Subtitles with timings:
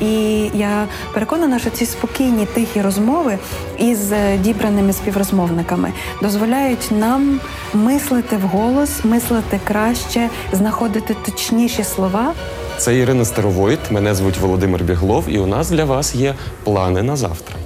[0.00, 3.38] І я переконана, що ці спокійні тихі розмови
[3.78, 7.40] із е, дібраними співрозмовниками дозволяють нам
[7.74, 12.32] мислити вголос, мислити краще, знаходити точніші слова.
[12.78, 16.34] Це Ірина Старовойт, мене звуть Володимир Біглов, і у нас для вас є
[16.64, 17.56] плани на завтра.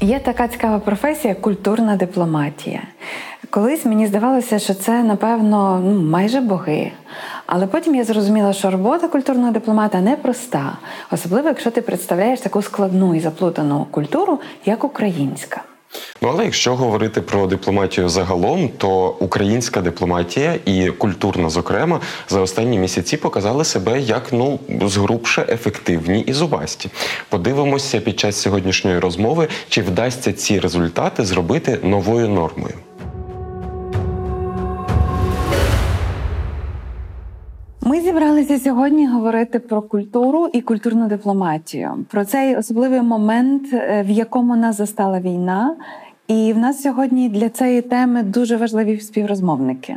[0.00, 2.82] Є така цікава професія культурна дипломатія.
[3.50, 6.92] Колись мені здавалося, що це, напевно, ну, майже боги.
[7.50, 10.78] Але потім я зрозуміла, що робота культурного дипломата непроста,
[11.10, 15.62] особливо якщо ти представляєш таку складну і заплутану культуру, як українська.
[16.22, 22.78] Ну, але якщо говорити про дипломатію загалом, то українська дипломатія і культурна, зокрема, за останні
[22.78, 26.90] місяці показали себе як ну згрубше ефективні і зубасті.
[27.28, 32.74] Подивимося під час сьогоднішньої розмови, чи вдасться ці результати зробити новою нормою.
[37.88, 44.10] Ми зібралися сьогодні говорити про культуру і культурну дипломатію, про цей особливий момент, е, в
[44.10, 45.76] якому нас застала війна.
[46.26, 49.96] І в нас сьогодні для цієї теми дуже важливі співрозмовники.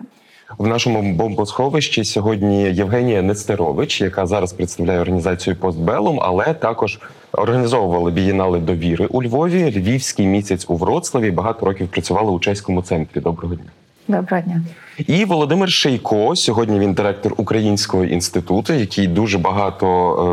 [0.57, 6.99] В нашому бомбосховищі сьогодні Євгенія Нестерович, яка зараз представляє організацію Постбелум, але також
[7.31, 11.31] організовувала бієнали довіри у Львові, Львівський місяць у Вроцлаві.
[11.31, 13.21] Багато років працювала у чеському центрі.
[13.21, 13.71] Доброго дня.
[14.07, 14.61] Доброго дня.
[14.97, 16.35] І Володимир Шейко.
[16.35, 19.87] Сьогодні він директор Українського інституту, який дуже багато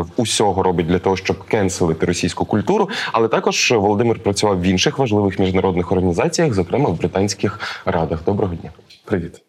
[0.09, 2.89] е, усього робить для того, щоб кенселити російську культуру.
[3.11, 8.25] Але також Володимир працював в інших важливих міжнародних організаціях, зокрема в британських радах.
[8.25, 8.71] Доброго дня.
[9.05, 9.41] Привіт.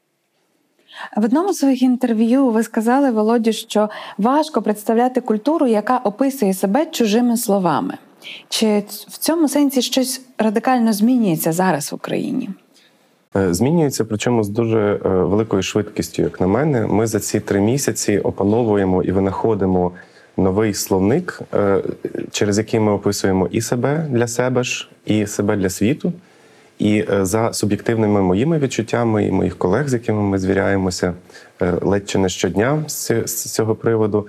[1.17, 3.89] В одному з своїх інтерв'ю ви сказали, Володі, що
[4.19, 7.95] важко представляти культуру, яка описує себе чужими словами.
[8.49, 12.49] Чи в цьому сенсі щось радикально змінюється зараз в Україні?
[13.37, 16.87] Е, змінюється, причому з дуже е, великою швидкістю, як на мене.
[16.87, 19.93] Ми за ці три місяці опановуємо і винаходимо
[20.37, 21.83] новий словник, е,
[22.31, 26.13] через який ми описуємо і себе для себе ж, і себе для світу.
[26.79, 31.15] І за суб'єктивними моїми відчуттями і моїх колег, з якими ми звіряємося
[31.61, 34.29] ледь чи не щодня з цього приводу.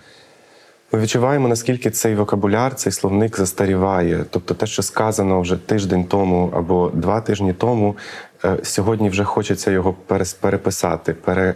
[0.94, 4.26] Ми відчуваємо, наскільки цей вокабуляр, цей словник застаріває.
[4.30, 7.96] Тобто, те, що сказано вже тиждень тому або два тижні тому,
[8.64, 9.96] сьогодні вже хочеться його
[10.40, 11.14] переписати,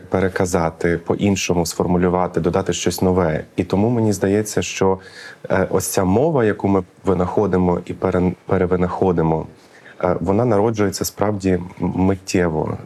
[0.10, 3.44] переказати, по-іншому сформулювати, додати щось нове.
[3.56, 5.00] І тому мені здається, що
[5.50, 7.94] е, ось ця мова, яку ми винаходимо і
[8.46, 9.48] перевинаходимо,
[10.04, 12.78] е, вона народжується справді миттєво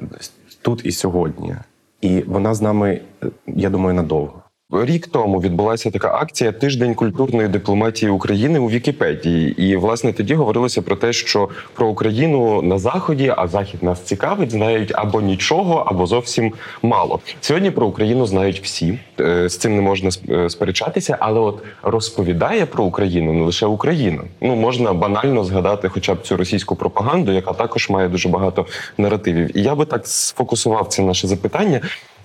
[0.61, 1.55] тут і сьогодні.
[2.01, 3.01] І вона з нами,
[3.47, 4.43] я думаю, надовго.
[4.71, 9.63] Рік тому відбулася така акція Тиждень культурної дипломатії України у Вікіпедії.
[9.63, 14.51] І власне тоді говорилося про те, що про Україну на заході, а захід нас цікавить,
[14.51, 17.19] знають або нічого, або зовсім мало.
[17.41, 18.99] Сьогодні про Україну знають всі.
[19.19, 24.23] Е, з цим не можна е, сперечатися, але от розповідає про Україну не лише Україна.
[24.41, 28.65] Ну можна банально згадати, хоча б цю російську пропаганду, яка також має дуже багато
[28.97, 29.57] наративів.
[29.57, 31.81] І я би так сфокусував це наше запитання.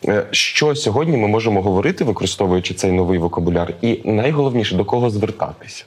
[0.09, 5.85] Е, що сьогодні ми можемо говорити, використовуючи цей новий вокабуляр, і найголовніше до кого звертатися?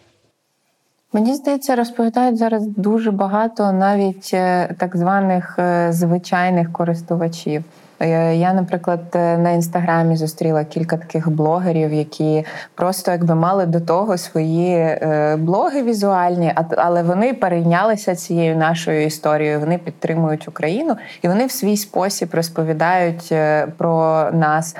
[1.13, 7.63] Мені здається, розповідають зараз дуже багато навіть е, так званих е, звичайних користувачів.
[8.00, 13.80] Е, я, наприклад, е, на інстаграмі зустріла кілька таких блогерів, які просто якби мали до
[13.80, 19.59] того свої е, блоги візуальні, але вони перейнялися цією нашою історією.
[19.59, 23.34] Вони підтримують Україну і вони в свій спосіб розповідають
[23.78, 24.75] про нас,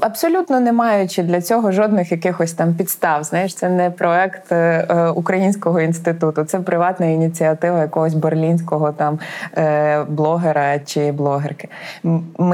[0.00, 3.24] абсолютно не маючи для цього жодних якихось там підстав.
[3.24, 4.52] Знаєш, це не проект
[5.14, 9.18] українського інституту, це приватна ініціатива якогось берлінського там
[10.08, 11.68] блогера чи блогерки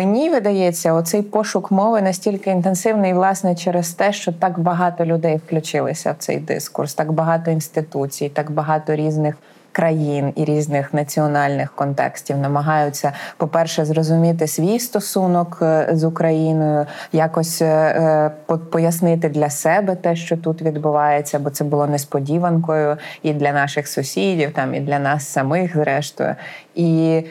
[0.01, 6.13] мені видається, оцей пошук мови настільки інтенсивний, власне, через те, що так багато людей включилися
[6.13, 9.37] в цей дискурс, так багато інституцій, так багато різних
[9.73, 17.67] країн і різних національних контекстів намагаються, по-перше, зрозуміти свій стосунок е, з Україною, якось е,
[17.67, 23.89] е, пояснити для себе те, що тут відбувається, бо це було несподіванкою і для наших
[23.89, 26.35] сусідів, там і для нас самих, зрештою.
[26.81, 27.25] І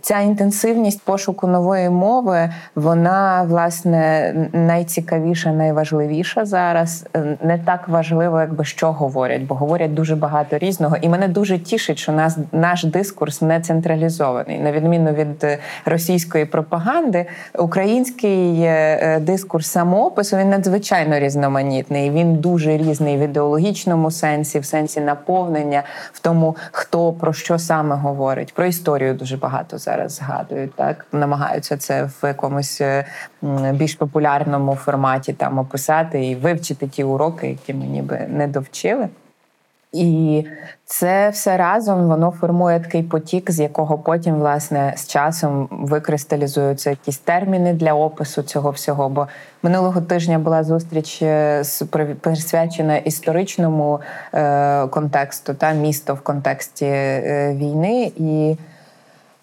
[0.00, 7.06] ця інтенсивність пошуку нової мови, вона власне найцікавіша, найважливіша зараз.
[7.42, 10.96] Не так важливо, якби що говорять, бо говорять дуже багато різного.
[10.96, 15.46] І мене дуже тішить, що нас наш дискурс не централізований, на відміну від
[15.84, 17.26] російської пропаганди,
[17.58, 22.10] український е, дискурс самоопису він надзвичайно різноманітний.
[22.10, 27.96] Він дуже різний в ідеологічному сенсі, в сенсі наповнення, в тому, хто про що саме
[27.96, 28.54] говорить.
[28.54, 30.74] Про історію дуже багато зараз згадують.
[30.74, 33.04] Так намагаються це в якомусь е,
[33.72, 39.08] більш популярному форматі там описати і вивчити ті уроки, які ми ніби не довчили.
[39.94, 40.44] І
[40.84, 47.18] це все разом воно формує такий потік, з якого потім, власне, з часом викристалізуються якісь
[47.18, 49.08] терміни для опису цього всього.
[49.08, 49.28] Бо
[49.62, 51.62] минулого тижня була зустріч е,
[52.20, 54.00] присвячена історичному
[54.34, 56.86] е, контексту та місто в контексті
[57.54, 58.56] війни і.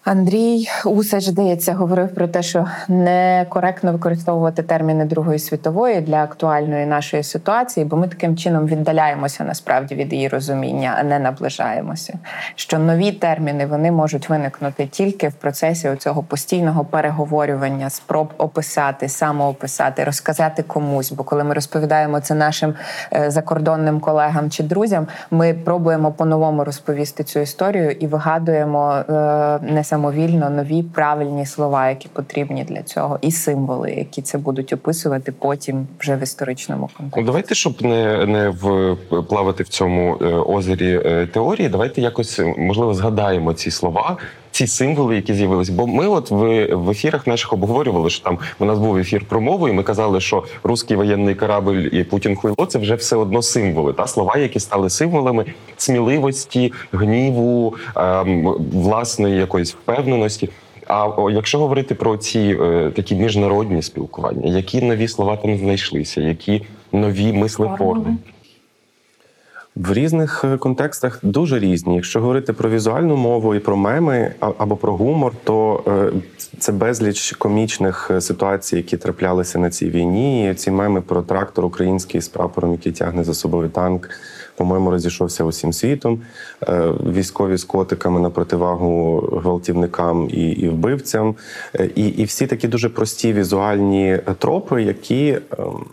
[0.04, 7.22] Андрій Усач, здається, говорив про те, що некоректно використовувати терміни Другої світової для актуальної нашої
[7.22, 12.18] ситуації, бо ми таким чином віддаляємося насправді від її розуміння, а не наближаємося.
[12.54, 20.04] Що нові терміни вони можуть виникнути тільки в процесі цього постійного переговорювання, спроб описати, самоописати,
[20.04, 21.12] розказати комусь.
[21.12, 22.74] Бо коли ми розповідаємо це нашим
[23.12, 29.02] е, закордонним колегам чи друзям, ми пробуємо по-новому розповісти цю історію і вигадуємо е,
[29.62, 35.32] не самовільно нові правильні слова, які потрібні для цього, і символи, які це будуть описувати
[35.32, 37.20] потім вже в історичному контексті.
[37.20, 38.96] Ну, давайте, щоб не не в
[39.28, 44.16] плавати в цьому е, озері е, теорії, давайте якось можливо згадаємо ці слова.
[44.52, 48.64] Ці символи, які з'явилися, бо ми, от в в ефірах наших обговорювали, що там у
[48.64, 52.66] нас був ефір про мову, і ми казали, що русський воєнний корабль і Путін хуйло
[52.68, 55.44] це вже все одно символи, та слова, які стали символами
[55.76, 60.48] сміливості, гніву, ем, власної якоїсь впевненості.
[60.88, 66.62] А якщо говорити про ці е, такі міжнародні спілкування, які нові слова там знайшлися, які
[66.92, 68.16] нові мислеформи?
[69.76, 71.94] В різних е, контекстах дуже різні.
[71.94, 76.12] Якщо говорити про візуальну мову і про меми або про гумор, то е,
[76.58, 80.54] це безліч комічних е, ситуацій, які траплялися на цій війні.
[80.56, 84.08] Ці меми про трактор український з прапором, який тягне за собою танк
[84.56, 86.20] по-моєму, розійшовся усім світом.
[86.68, 91.34] Е, військові з котиками на противагу гвалтівникам і і вбивцям.
[91.74, 95.84] Е, і і всі такі дуже прості візуальні тропи, які, ем,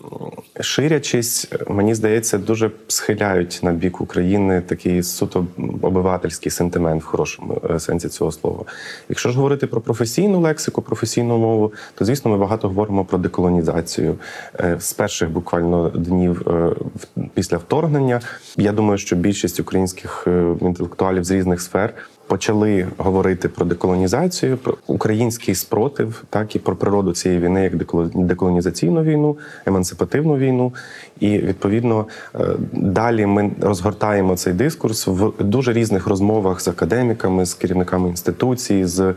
[0.60, 5.46] ширячись, мені здається, дуже схиляють на бік України такий суто
[5.82, 8.66] обивательський сентимент в хорошому е, сенсі цього слова.
[9.10, 14.16] Якщо ж говорити про професійну лексику, професійну мову, то звісно ми багато говоримо про деколонізацію
[14.80, 16.48] з перших буквально днів
[17.34, 18.22] після вторгнення.
[18.58, 21.94] Я думаю, що більшість українських е, інтелектуалів з різних сфер
[22.28, 27.76] почали говорити про деколонізацію, про український спротив, так і про природу цієї війни, як
[28.16, 30.74] деколонізаційну війну, емансипативну війну.
[31.20, 32.06] І відповідно
[32.36, 32.40] е,
[32.74, 39.14] далі ми розгортаємо цей дискурс в дуже різних розмовах з академіками, з керівниками інституцій, з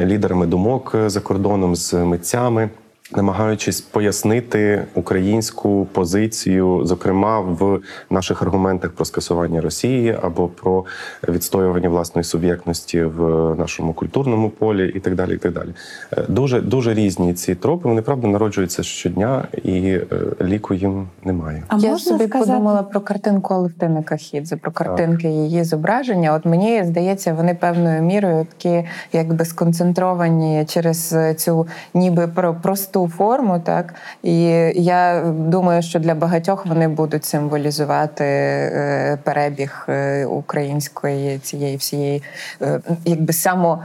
[0.00, 2.70] лідерами думок за кордоном, з митцями
[3.16, 7.80] намагаючись пояснити українську позицію, зокрема в
[8.10, 10.84] наших аргументах про скасування Росії або про
[11.28, 13.20] відстоювання власної суб'єктності в
[13.54, 15.34] нашому культурному полі, і так далі.
[15.34, 15.68] І так далі.
[16.12, 17.88] Е, дуже дуже різні ці тропи.
[17.88, 20.06] Вони правда народжуються щодня, і е,
[20.42, 21.62] ліку їм немає.
[21.68, 22.50] А я собі сказати?
[22.50, 25.32] подумала про картинку Алевтини Кахідзе, про картинки так.
[25.32, 26.34] її зображення.
[26.34, 32.54] От мені здається, вони певною мірою такі, якби сконцентровані через цю, ніби про
[33.00, 33.94] просту форму, так?
[34.22, 34.42] І
[34.74, 42.22] я думаю, що для багатьох вони будуть символізувати е, перебіг е, української цієї всієї,
[42.62, 43.82] е, якби само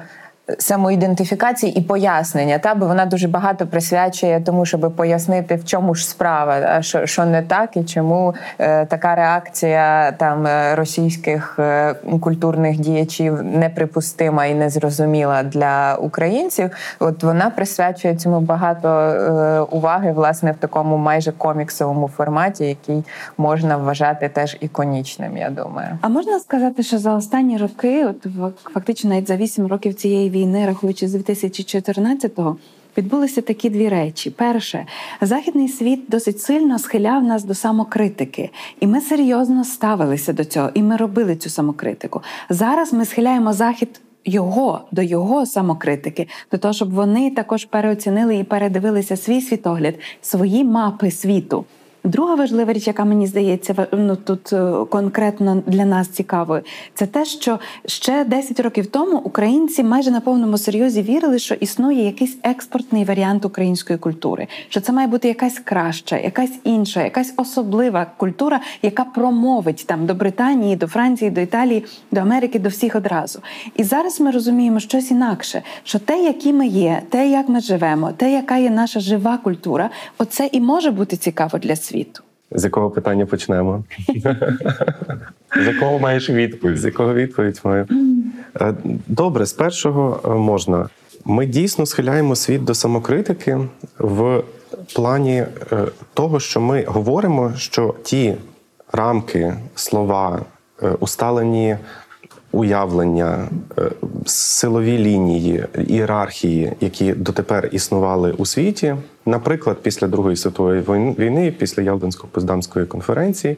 [0.58, 6.08] самоідентифікації і пояснення, та бо вона дуже багато присвячує тому, щоб пояснити, в чому ж
[6.08, 12.80] справа, що що не так, і чому е, така реакція там е, російських е, культурних
[12.80, 16.70] діячів неприпустима і незрозуміла для українців.
[17.00, 23.04] От вона присвячує цьому багато е, уваги, власне, в такому майже коміксовому форматі, який
[23.38, 25.38] можна вважати теж іконічним.
[25.38, 28.28] Я думаю, а можна сказати, що за останні роки, от
[28.74, 32.58] фактично навіть за вісім років цієї війни, рахуючи з 2014-го,
[32.98, 34.86] відбулися такі дві речі: перше,
[35.22, 38.50] західний світ досить сильно схиляв нас до самокритики,
[38.80, 42.22] і ми серйозно ставилися до цього, і ми робили цю самокритику.
[42.50, 44.02] Зараз ми схиляємо захід.
[44.28, 50.64] Його до його самокритики, до того, щоб вони також переоцінили і передивилися свій світогляд, свої
[50.64, 51.66] мапи світу.
[52.06, 56.62] Друга важлива річ, яка мені здається, ну тут е, конкретно для нас цікавою,
[56.94, 62.06] це те, що ще 10 років тому українці майже на повному серйозі вірили, що існує
[62.06, 68.08] якийсь експортний варіант української культури, що це має бути якась краща, якась інша, якась особлива
[68.18, 73.40] культура, яка промовить там до Британії, до Франції, до Італії, до Америки, до всіх одразу.
[73.76, 78.12] І зараз ми розуміємо щось інакше, що те, які ми є, те, як ми живемо,
[78.12, 81.95] те, яка є наша жива культура, оце і може бути цікаво для світу.
[82.52, 83.84] З якого питання почнемо?
[85.64, 86.78] З якого маєш відповідь?
[86.78, 87.88] З якого відповідь маю?
[88.62, 88.74] Е,
[89.08, 90.90] добре, з першого е, можна.
[91.26, 93.58] Ми дійсно схиляємо світ до самокритики
[94.00, 94.44] в
[94.96, 95.48] плані е,
[96.14, 98.36] того, що ми говоримо, що ті
[98.92, 100.42] рамки, слова,
[101.00, 101.78] усталені
[102.56, 103.48] уявлення,
[104.26, 108.96] силові лінії, ієрархії, які дотепер існували у світі,
[109.26, 110.82] наприклад, після Другої світової
[111.20, 113.58] війни, після Ялдинсько-Поздамської конференції,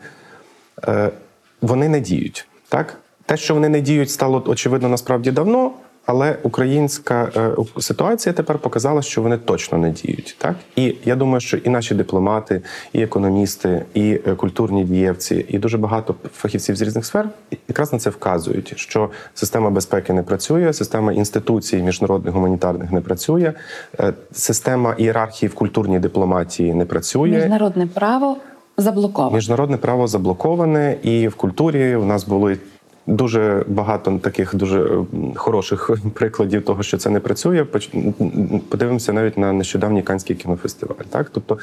[1.61, 2.47] вони не діють.
[2.69, 5.71] Так, те, що вони не діють, стало очевидно насправді давно.
[6.07, 10.35] Але українська е, ситуація тепер показала, що вони точно не діють.
[10.39, 12.61] Так і я думаю, що і наші дипломати,
[12.93, 17.29] і економісти, і е, культурні дієвці, і дуже багато фахівців з різних сфер
[17.67, 23.53] якраз на це вказують, що система безпеки не працює, система інституцій міжнародних гуманітарних не працює,
[23.99, 27.29] е, система ієрархії в культурній дипломатії не працює.
[27.29, 28.37] Міжнародне право
[28.77, 29.35] заблоковане.
[29.35, 32.57] Міжнародне право заблоковане, і в культурі в нас були
[33.07, 34.89] Дуже багато таких дуже
[35.35, 37.65] хороших прикладів того, що це не працює.
[38.69, 41.05] Подивимося навіть на нещодавній канський кінофестиваль.
[41.09, 41.57] Так, тобто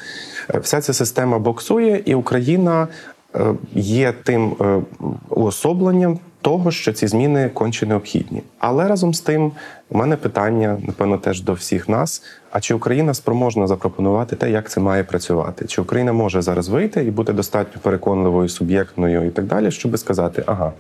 [0.55, 2.89] е, вся ця система боксує, і Україна
[3.35, 4.81] е, є тим е,
[5.29, 8.43] уособленням того, що ці зміни конче необхідні.
[8.59, 9.53] Але разом з тим,
[9.91, 14.71] у мене питання, напевно, теж до всіх нас: а чи Україна спроможна запропонувати те, як
[14.71, 15.67] це має працювати?
[15.67, 20.43] Чи Україна може зараз вийти і бути достатньо переконливою, суб'єктною і так далі, щоб сказати,
[20.47, 20.73] ага.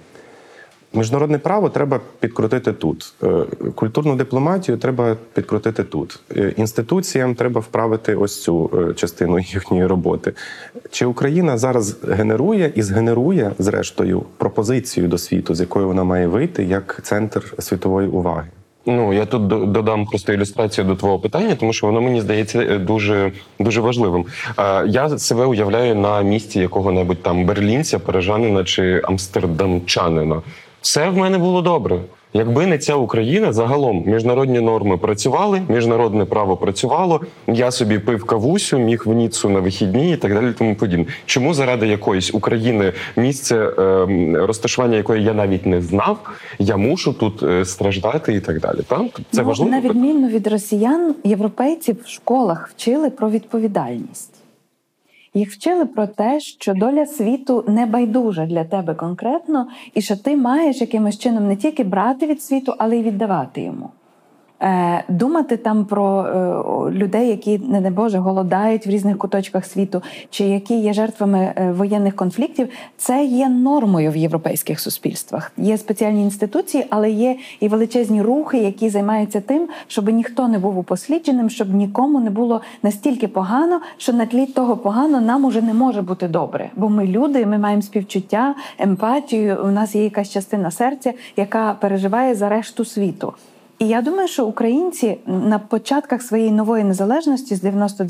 [0.94, 3.14] Міжнародне право треба підкрутити тут.
[3.22, 6.20] Е, культурну дипломатію треба підкрутити тут.
[6.36, 10.32] Е, інституціям треба вправити ось цю е, частину їхньої роботи.
[10.90, 16.64] Чи Україна зараз генерує і згенерує, зрештою, пропозицію до світу, з якою вона має вийти
[16.64, 18.48] як центр світової уваги?
[18.86, 23.32] Ну я тут додам просто ілюстрацію до твого питання, тому що воно мені здається дуже
[23.58, 24.24] дуже важливим.
[24.86, 30.42] Я себе уявляю на місці якого-небудь там берлінця, парижанина чи амстердамчанина
[30.84, 32.00] все в мене було добре.
[32.32, 37.20] Якби не ця Україна, загалом міжнародні норми працювали, міжнародне право працювало.
[37.46, 40.52] Я собі пив кавусю, міг в Ніцу на вихідні і так далі.
[40.58, 41.06] Тому подібне.
[41.26, 46.18] Чому заради якоїсь України місце е, розташування якої я навіть не знав,
[46.58, 48.78] я мушу тут е, страждати і так далі.
[48.88, 54.33] Там це ну, важливо на відміну від росіян, європейці в школах вчили про відповідальність.
[55.34, 60.36] Їх вчили про те, що доля світу не байдужа для тебе конкретно, і що ти
[60.36, 63.90] маєш якимось чином не тільки брати від світу, але й віддавати йому.
[64.64, 70.02] Е, думати там про е, людей, які не не Боже голодають в різних куточках світу,
[70.30, 75.52] чи які є жертвами е, воєнних конфліктів, це є нормою в європейських суспільствах.
[75.56, 80.78] Є спеціальні інституції, але є і величезні рухи, які займаються тим, щоб ніхто не був
[80.78, 85.74] упослідженим, щоб нікому не було настільки погано, що на тлі того погано нам уже не
[85.74, 86.70] може бути добре.
[86.76, 89.58] Бо ми люди, ми маємо співчуття, емпатію.
[89.64, 93.32] У нас є якась частина серця, яка переживає за решту світу.
[93.78, 98.04] І я думаю, що українці на початках своєї нової незалежності з 90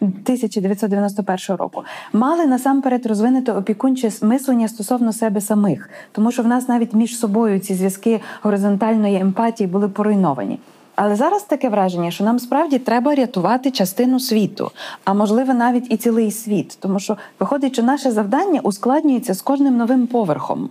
[0.00, 1.82] 1991 року
[2.12, 7.60] мали насамперед розвинути опікунче мислення стосовно себе самих, тому що в нас навіть між собою
[7.60, 10.58] ці зв'язки горизонтальної емпатії були поруйновані.
[11.02, 14.70] Але зараз таке враження, що нам справді треба рятувати частину світу,
[15.04, 19.76] а можливо навіть і цілий світ, тому що виходить, що наше завдання ускладнюється з кожним
[19.76, 20.68] новим поверхом.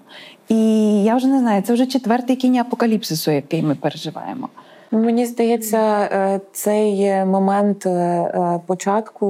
[0.48, 0.56] І
[1.04, 4.50] я вже не знаю, це вже четвертий кінь апокаліпсису, який ми переживаємо.
[4.92, 9.26] Мені здається, е, цей момент е, е, початку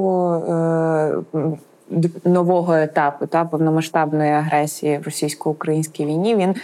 [2.26, 6.36] нового етапу та повномасштабної агресії в російсько-українській війні.
[6.36, 6.56] Він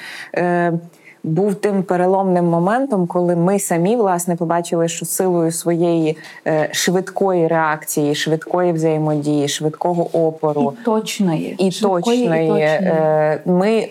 [1.25, 6.17] був тим переломним моментом, коли ми самі власне побачили, що силою своєї
[6.47, 12.63] е, швидкої реакції, швидкої взаємодії, швидкого опору і точної і точної, і точної.
[12.63, 13.89] Е, ми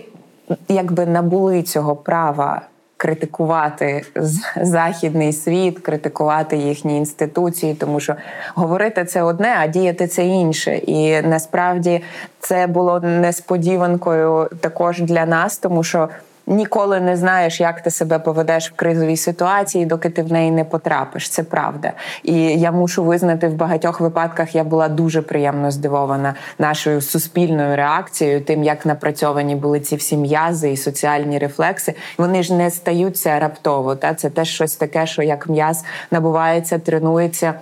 [0.69, 2.63] якби набули цього права.
[2.97, 4.05] Критикувати
[4.57, 8.15] західний світ, критикувати їхні інституції, тому що
[8.55, 10.77] говорити це одне, а діяти це інше.
[10.77, 12.01] І насправді
[12.41, 16.09] це було несподіванкою також для нас, тому що
[16.47, 20.65] ніколи не знаєш, як ти себе поведеш в кризовій ситуації, доки ти в неї не
[20.65, 21.29] потрапиш.
[21.29, 21.93] Це правда.
[22.23, 28.41] І я мушу визнати, в багатьох випадках я була дуже приємно здивована нашою суспільною реакцією,
[28.41, 31.95] тим, як напрацьовані були ці всі м'язи і соціальні рефлекси.
[32.19, 33.95] Вони ж не стаються раптово.
[33.95, 37.55] Та це теж щось таке, що як м'яз набувається, тренується.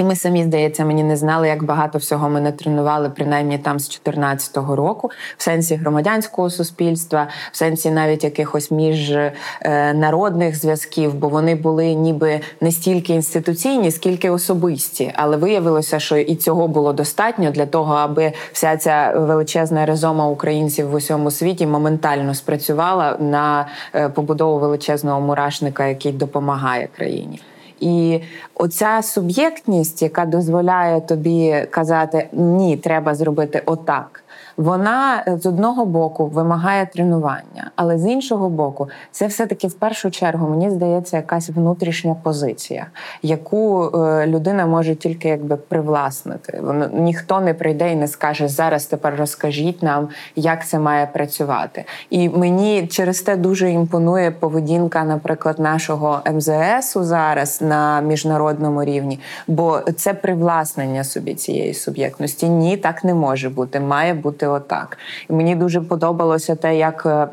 [0.00, 3.80] І ми самі, здається, мені не знали, як багато всього ми не тренували, принаймні там
[3.80, 11.54] з 2014 року, в сенсі громадянського суспільства, в сенсі навіть якихось міжнародних зв'язків, бо вони
[11.54, 15.12] були ніби не стільки інституційні, скільки особисті.
[15.16, 20.90] Але виявилося, що і цього було достатньо для того, аби вся ця величезна резома українців
[20.90, 27.40] в усьому світі моментально спрацювала на е, побудову величезного мурашника, який допомагає країні.
[27.80, 28.20] І
[28.54, 34.24] оця суб'єктність, яка дозволяє тобі казати ні, треба зробити отак
[34.60, 40.10] вона е, з одного боку вимагає тренування, але з іншого боку, це все-таки в першу
[40.10, 42.86] чергу, мені здається, якась внутрішня позиція,
[43.22, 46.60] яку е, людина може тільки якби привласнити.
[46.62, 48.86] Воно ніхто не прийде і не скаже зараз.
[48.86, 51.84] Тепер розкажіть нам, як це має працювати.
[52.10, 59.80] І мені через те дуже імпонує поведінка, наприклад, нашого МЗСу зараз на міжнародному рівні, бо
[59.96, 62.48] це привласнення собі цієї суб'єктності.
[62.48, 63.80] Ні, так не може бути.
[63.80, 64.98] Має бути отак.
[65.28, 67.06] І мені дуже подобалося те, як.
[67.06, 67.28] Е,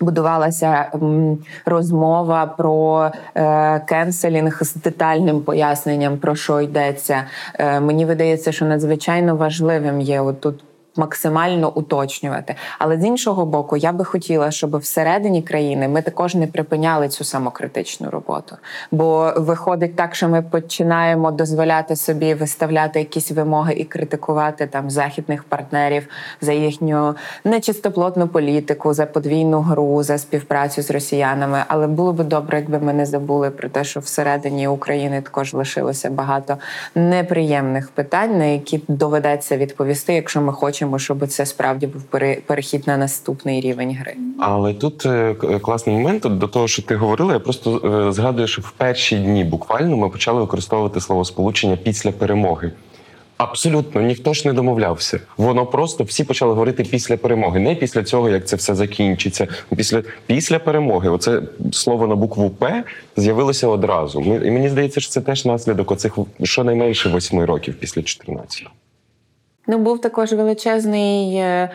[0.00, 0.90] будувалася
[1.66, 7.24] розмова про е, кенселінг з детальним поясненням, про що йдеться.
[7.58, 10.64] Е, мені видається, що надзвичайно важливим є отут
[10.96, 12.54] максимально уточнювати.
[12.78, 17.24] Але з іншого боку, я би хотіла, щоб всередині країни ми також не припиняли цю
[17.24, 18.56] самокритичну роботу.
[18.90, 25.44] Бо виходить так, що ми починаємо дозволяти собі виставляти якісь вимоги і критикувати там західних
[25.44, 26.08] партнерів
[26.40, 31.64] за їхню нечистоплотну політику, за подвійну гру, за співпрацю з росіянами.
[31.68, 36.10] Але було би добре, якби ми не забули про те, що всередині України також лишилося
[36.10, 36.56] багато
[36.94, 42.02] неприємних питань, на які доведеться відповісти, якщо ми хочемо хочемо, щоб це справді був
[42.46, 44.14] перехід на наступний рівень гри.
[44.38, 47.32] Але тут е, класний момент до того, що ти говорила.
[47.32, 52.72] Я просто е, згадую, що в перші дні буквально ми почали використовувати словосполучення після перемоги.
[53.36, 55.20] Абсолютно ніхто ж не домовлявся.
[55.36, 59.48] Воно просто всі почали говорити після перемоги, не після цього, як це все закінчиться.
[59.76, 61.42] Після після перемоги, оце
[61.72, 62.84] слово на букву П
[63.16, 64.20] з'явилося одразу.
[64.20, 68.66] І мені здається, що це теж наслідок оцих щонайменше восьми років після 14.
[69.66, 71.70] Ну, був також величезний е,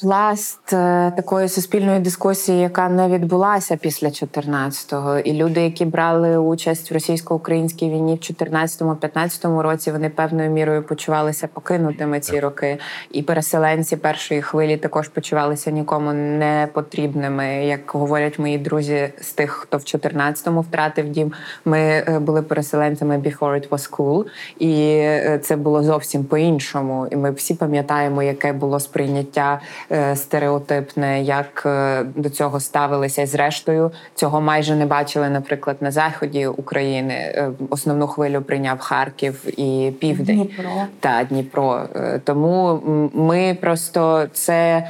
[0.00, 5.18] пласт е, такої суспільної дискусії, яка не відбулася після 14-го.
[5.18, 11.46] І люди, які брали участь в російсько-українській війні в 14-15 році, вони певною мірою почувалися
[11.46, 12.78] покинутими ці роки.
[13.10, 17.46] І переселенці першої хвилі також почувалися нікому не потрібними.
[17.46, 21.32] Як говорять мої друзі з тих, хто в 14-му втратив дім,
[21.64, 24.24] ми е, були переселенцями before it was cool.
[24.58, 25.02] і
[25.38, 27.06] це було зовсім по-іншому.
[27.10, 33.22] І ми всі пам'ятаємо, яке було сприйняття сприйняття е, стереотипне, як е, до цього ставилися.
[33.22, 37.14] І зрештою цього майже не бачили, наприклад, на заході України.
[37.14, 40.70] Е, основну хвилю прийняв Харків і Південь Дніпро.
[41.00, 41.82] та Дніпро.
[42.24, 42.80] Тому
[43.14, 44.88] ми просто це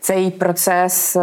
[0.00, 1.16] цей процес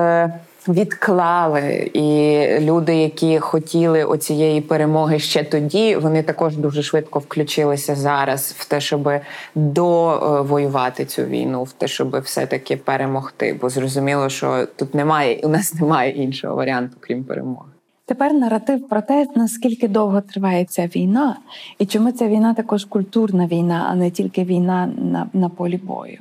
[0.67, 1.91] відклали.
[1.93, 8.65] І люди, які хотіли оцієї перемоги ще тоді, вони також дуже швидко включилися зараз в
[8.65, 9.09] те, щоб
[9.55, 13.57] довоювати цю війну, в те, щоб все-таки перемогти.
[13.61, 17.69] Бо зрозуміло, що тут немає у нас немає іншого варіанту, крім перемоги.
[18.05, 21.37] Тепер наратив про те, наскільки довго триває ця війна,
[21.79, 26.19] і чому ця війна також культурна війна, а не тільки війна на, на полі бою.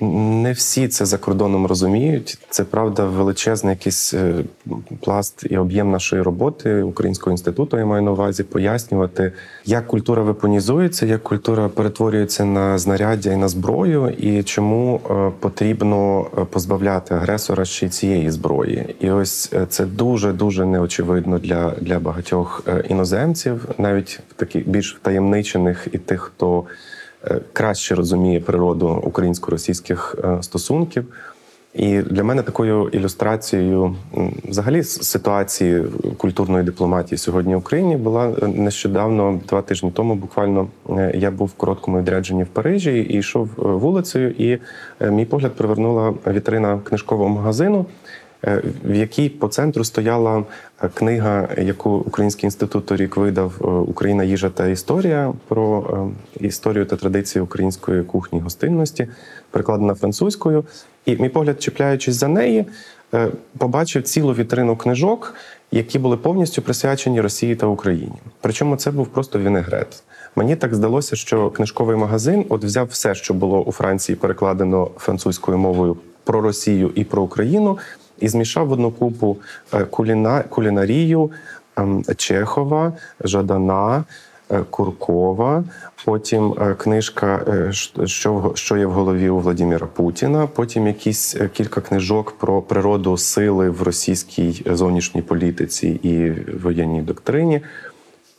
[0.00, 2.38] Не всі це за кордоном розуміють.
[2.50, 4.34] Це правда величезний якийсь е,
[5.00, 7.78] пласт і об'єм нашої роботи Українського інституту.
[7.78, 9.32] Я маю на увазі пояснювати,
[9.64, 16.26] як культура вепонізується, як культура перетворюється на знаряддя і на зброю, і чому е, потрібно
[16.38, 18.96] е, позбавляти агресора ще цієї зброї.
[19.00, 25.98] І ось це дуже дуже неочевидно для, для багатьох іноземців, навіть таких більш втаємничених і
[25.98, 26.64] тих, хто.
[27.30, 31.04] Е, краще розуміє природу українсько-російських е, стосунків.
[31.74, 33.96] І для мене такою ілюстрацією
[34.44, 35.84] взагалі ситуації
[36.16, 40.14] культурної дипломатії сьогодні в Україні була е, нещодавно, два тижні тому.
[40.14, 40.68] Буквально
[41.14, 44.58] я був в короткому відрядженні в Парижі і йшов вулицею, і
[45.10, 47.86] мій погляд привернула вітрина книжкового магазину.
[48.44, 50.44] Е, в якій по центру стояла
[50.82, 56.96] е, книга, яку Український інститут торік видав е, Україна, їжа та історія про історію та
[56.96, 59.08] традиції української кухні гостинності,
[59.50, 60.64] перекладена французькою.
[61.04, 62.66] І мій погляд, чіпляючись за неї,
[63.58, 65.34] побачив цілу вітрину книжок,
[65.72, 68.18] які були повністю присвячені Росії та Україні.
[68.40, 70.02] Причому це був просто вінегрет.
[70.36, 75.58] Мені так здалося, що книжковий магазин от взяв все, що було у Франції перекладено французькою
[75.58, 77.78] мовою про Росію і про Україну,
[78.20, 79.36] і змішав в одну купу
[79.74, 81.30] е, куліна, кулінарію
[81.76, 82.92] ем, Чехова,
[83.24, 84.04] Жадана.
[84.50, 85.64] Е, Куркова,
[86.04, 87.44] потім е, книжка
[88.04, 90.46] що що є в голові у Владимира Путіна.
[90.46, 96.30] Потім якісь кілька книжок про природу сили в російській зовнішній політиці і
[96.62, 97.60] воєнній доктрині.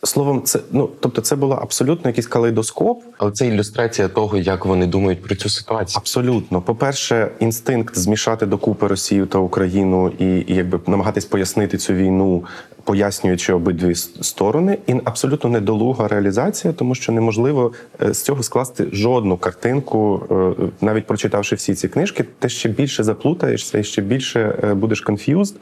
[0.04, 3.04] Словом, це ну тобто, це було абсолютно якийсь калейдоскоп.
[3.18, 5.98] Але це ілюстрація того, як вони думають про цю ситуацію.
[5.98, 12.44] Абсолютно, по-перше, інстинкт змішати докупи Росію та Україну і, і якби намагатись пояснити цю війну,
[12.84, 19.38] пояснюючи обидві сторони, і абсолютно недолуга реалізація, тому що неможливо е, з цього скласти жодну
[19.38, 24.74] картинку, е, навіть прочитавши всі ці книжки, ти ще більше заплутаєшся і ще більше е,
[24.74, 25.56] будеш конф'юзд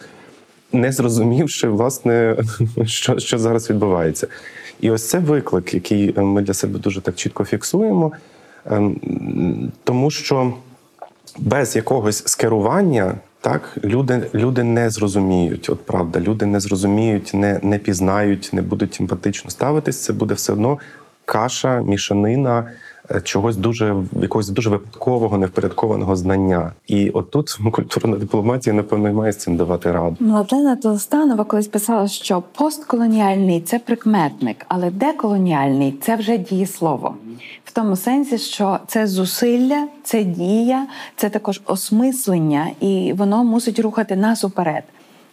[0.74, 2.38] не зрозумівши, власне,
[2.86, 4.28] що що зараз відбувається.
[4.80, 8.12] І ось це виклик, який е, ми для себе дуже так чітко фіксуємо,
[8.66, 9.00] ем,
[9.84, 10.54] тому що
[11.38, 13.16] без якогось скерування.
[13.42, 18.98] Так, люди люди не зрозуміють, от правда, люди не зрозуміють, не не пізнають, не будуть
[19.02, 20.04] емпатично ставитись.
[20.04, 20.80] Це буде все одно
[21.26, 22.72] каша, мішанина
[23.24, 26.72] чогось дуже якогось дуже випадкового, невпорядкованого знання.
[26.88, 30.16] І отут культурна дипломатія, напевно, має з цим давати раду.
[30.20, 37.16] Младлена Толстанова колись писала, що постколоніальний це прикметник, але деколоніальний це вже дієслово.
[37.66, 44.16] В тому сенсі, що це зусилля, це дія, це також осмислення, і воно мусить рухати
[44.16, 44.84] нас уперед.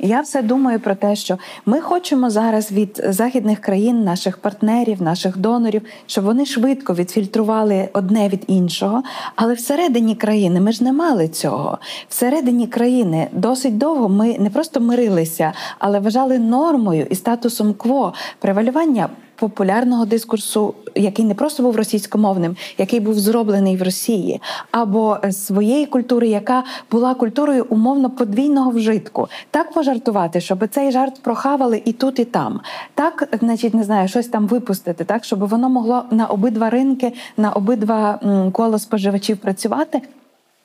[0.05, 5.39] Я все думаю про те, що ми хочемо зараз від західних країн, наших партнерів, наших
[5.39, 9.03] донорів, щоб вони швидко відфільтрували одне від іншого.
[9.37, 11.79] Але всередині країни ми ж не мали цього.
[12.09, 19.09] Всередині країни досить довго ми не просто мирилися, але вважали нормою і статусом кво превалювання
[19.37, 26.29] популярного дискурсу, який не просто був російськомовним, який був зроблений в Росії, або своєї культури,
[26.29, 29.29] яка була культурою умовно подвійного вжитку.
[29.51, 32.61] Так пожартувати, щоб цей жарт прохавали і тут, і там.
[32.95, 37.53] Так, значить, не знаю, щось там випустити, так щоб воно могло на обидва ринки, на
[37.53, 38.21] обидва
[38.53, 40.03] коло споживачів працювати.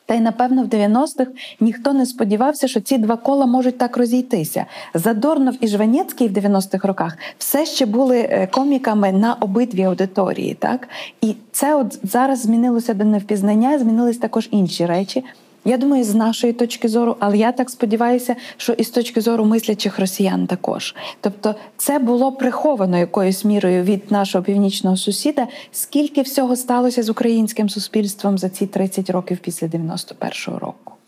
[0.10, 4.66] Та й напевно в 90-х ніхто не сподівався, що ці два кола можуть так розійтися.
[4.94, 10.54] Задорнов і Жванецький в 90-х роках все ще були е, коміками на обидві аудиторії.
[10.54, 10.88] Так
[11.22, 15.24] і це от зараз змінилося до невпізнання, змінились також інші речі.
[15.70, 19.46] Я думаю, з нашої точки зору, але я так сподіваюся, що і з точки зору
[19.46, 20.96] мислячих росіян також.
[21.22, 25.48] Тобто, це було приховано якоюсь мірою від нашого північного сусіда.
[25.72, 30.99] Скільки всього сталося з українським суспільством за ці 30 років після 91-го року?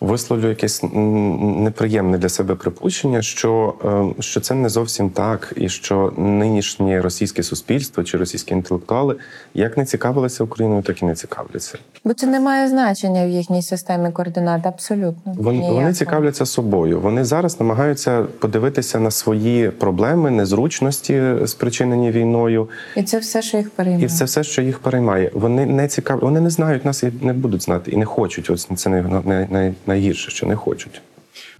[0.00, 3.74] Висловлю якесь неприємне для себе припущення, що
[4.18, 9.16] е, що це не зовсім так, і що нинішнє російське суспільство чи російські інтелектуали
[9.54, 11.78] як не цікавилися Україною, так і не цікавляться.
[12.04, 14.66] Бо це не має значення в їхній системі координат.
[14.66, 17.00] Абсолютно вони, вони цікавляться собою.
[17.00, 23.70] Вони зараз намагаються подивитися на свої проблеми, незручності, спричинені війною, і це все, що їх
[23.70, 24.04] переймає.
[24.04, 25.30] І це все, що їх переймає.
[25.34, 28.50] Вони не цікаві, вони не знають нас і не будуть знати, і не хочуть.
[28.50, 31.00] Ось це не, не, не найгірше, що не хочуть.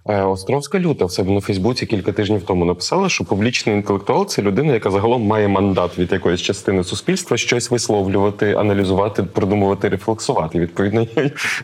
[0.08, 4.42] Е, Островська люта в себе на Фейсбуці кілька тижнів тому написала, що публічний інтелектуал це
[4.42, 10.58] людина, яка загалом має мандат від якоїсь частини суспільства щось висловлювати, аналізувати, продумувати, рефлексувати.
[10.58, 11.06] Відповідно,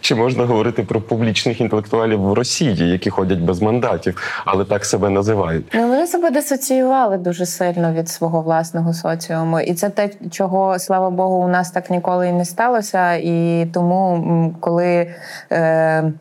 [0.00, 5.10] чи можна говорити про публічних інтелектуалів в Росії, які ходять без мандатів, але так себе
[5.10, 5.66] називають?
[5.74, 11.10] Ну вони себе дисоціювали дуже сильно від свого власного соціуму, і це те, чого слава
[11.10, 13.14] Богу, у нас так ніколи і не сталося.
[13.14, 15.14] І тому коли.
[15.52, 16.12] Е,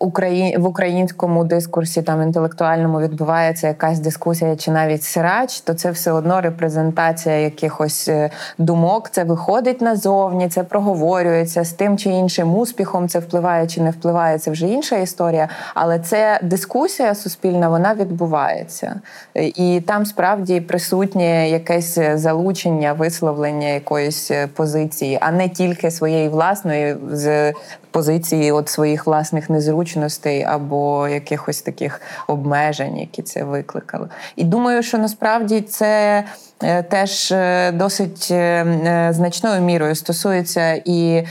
[0.00, 6.40] в українському дискурсі там інтелектуальному відбувається якась дискусія чи навіть сирач, то це все одно
[6.40, 9.10] репрезентація якихось е, думок.
[9.10, 13.08] Це виходить назовні, це проговорюється з тим чи іншим успіхом.
[13.08, 15.48] Це впливає чи не впливає, це вже інша історія.
[15.74, 19.00] Але це дискусія суспільна, вона відбувається,
[19.34, 26.96] і там справді присутнє якесь залучення, висловлення якоїсь е, позиції, а не тільки своєї власної
[27.10, 27.52] з
[27.90, 34.08] позиції от своїх власних незручностей або якихось таких обмежень, які це викликали.
[34.36, 36.24] І думаю, що насправді це.
[36.62, 41.26] Е, теж е, досить е, значною мірою стосується і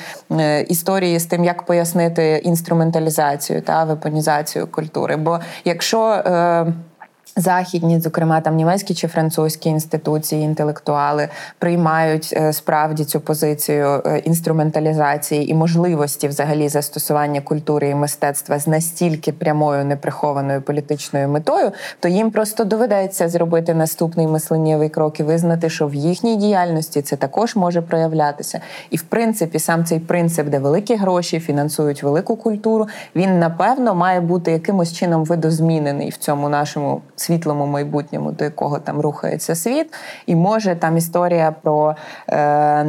[0.68, 5.16] історії з тим, як пояснити інструменталізацію та вепонізацію культури.
[5.16, 6.24] Бо якщо
[7.36, 15.52] західні, зокрема там німецькі чи французькі інституції, інтелектуали приймають е, справді цю позицію е, інструменталізації
[15.52, 22.32] і можливості взагалі застосування культури і мистецтва з настільки прямою неприхованою політичною метою, то їм
[22.32, 27.82] просто доведеться зробити наступний мисленнєвий крок і визнати, що в їхній діяльності це також може
[27.82, 28.60] проявлятися.
[28.90, 34.22] І в принципі, сам цей принцип, де великі гроші фінансують велику культуру, він напевно має
[34.22, 39.94] бути якимось чином видозмінений в цьому нашому світлому майбутньому, до якого там рухається світ,
[40.26, 41.96] і може там історія про
[42.30, 42.86] е,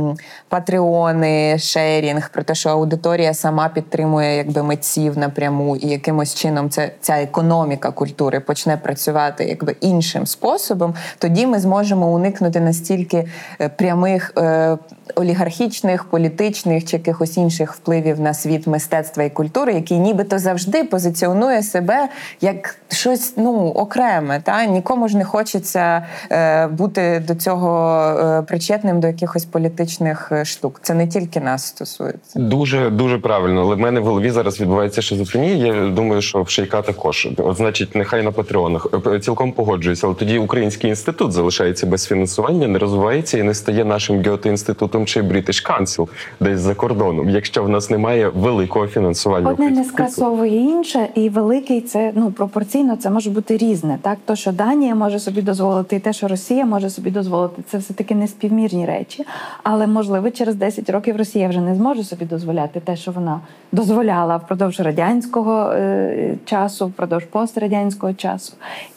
[0.48, 6.90] патреони, шерінг, про те, що аудиторія сама підтримує якби митців напряму, і якимось чином це
[7.00, 10.94] ця економіка культури почне працювати якби іншим способом.
[11.18, 13.28] Тоді ми зможемо уникнути настільки
[13.60, 14.32] е, прямих.
[14.38, 14.78] Е,
[15.14, 21.62] олігархічних, політичних чи якихось інших впливів на світ мистецтва і культури, який нібито завжди позиціонує
[21.62, 22.08] себе
[22.40, 24.25] як щось ну окреме.
[24.42, 30.44] Та нікому ж не хочеться е, бути до цього е, причетним до якихось політичних е,
[30.44, 30.80] штук.
[30.82, 32.38] Це не тільки нас стосується.
[32.40, 33.60] Дуже дуже правильно.
[33.60, 35.74] Але в мене в голові зараз відбувається шизофренія.
[35.74, 38.86] Я думаю, що в Шейка також от значить, нехай на патреонах
[39.22, 40.06] цілком погоджуюся.
[40.06, 45.22] Але тоді український інститут залишається без фінансування, не розвивається і не стає нашим геоти-інститутом чи
[45.22, 46.08] British Council
[46.40, 49.50] десь за кордоном, якщо в нас немає великого фінансування.
[49.50, 53.98] Одне не скасовує інше, і великий це ну пропорційно це може бути різне.
[54.02, 57.78] Так, то що Данія може собі дозволити, і те, що Росія може собі дозволити, це
[57.78, 59.24] все таки не співмірні речі.
[59.62, 63.40] Але можливо, через 10 років Росія вже не зможе собі дозволяти те, що вона
[63.72, 68.52] дозволяла впродовж радянського е, часу, впродовж пострадянського часу.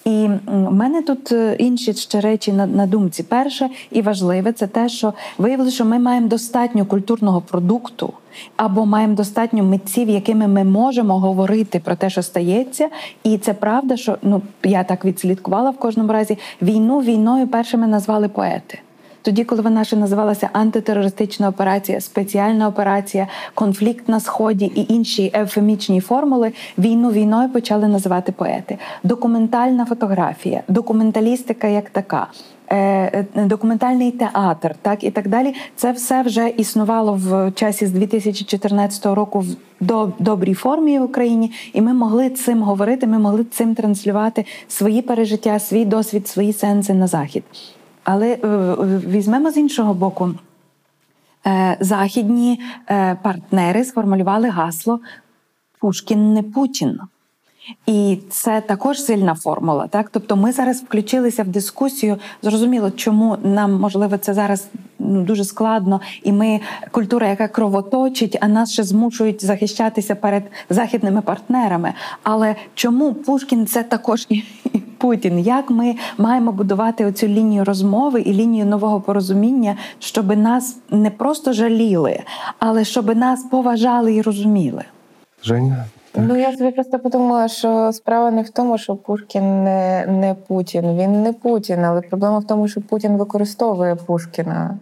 [0.06, 3.24] І в мене тут е, інші ще речі на, на думці.
[3.24, 8.14] Перше і важливе це те, що виявилося, що ми маємо достатньо культурного продукту.
[8.58, 12.90] Або маємо достатньо митців, якими ми можемо говорити про те, що стається,
[13.24, 18.28] і це правда, що ну я так відслідкувала в кожному разі війну війною першими назвали
[18.28, 18.80] поети.
[19.22, 26.02] Тоді, коли вона ще називалася антитерористична операція, спеціальна операція, конфлікт на сході і інші ефемічні
[26.02, 28.78] формули, війну війною почали називати поети.
[29.04, 32.28] Документальна фотографія, документалістика як така.
[32.72, 35.56] Е, е, документальний театр, так і так далі.
[35.76, 41.82] Це все вже існувало в часі з 2014 року в добрій формі в Україні, і
[41.82, 43.08] ми могли цим говорити.
[43.08, 47.44] Ми могли цим транслювати свої пережиття, свій досвід, свої сенси на захід.
[48.04, 48.38] Але е,
[49.08, 50.30] візьмемо з іншого боку.
[51.80, 52.60] Західні
[53.22, 55.00] партнери сформулювали гасло
[55.80, 57.00] Пушкін не Путін.
[57.86, 59.88] І це також сильна формула.
[59.88, 62.18] Так, тобто, ми зараз включилися в дискусію.
[62.42, 64.68] Зрозуміло, чому нам можливо це зараз
[65.00, 66.60] ну дуже складно, і ми
[66.92, 71.94] культура, яка кровоточить, а нас ще змушують захищатися перед західними партнерами.
[72.24, 74.44] Але чому Пушкін це також і
[74.98, 75.40] Путін?
[75.40, 81.54] Як ми маємо будувати оцю лінію розмови і лінію нового порозуміння, щоб нас не просто
[81.54, 82.20] жаліли,
[82.60, 84.84] але щоб нас поважали і розуміли?
[85.44, 90.36] Женя, Ну я собі просто подумала, що справа не в тому, що Пушкін не не
[90.48, 90.98] Путін.
[90.98, 94.78] Він не Путін, але проблема в тому, що Путін використовує Пушкіна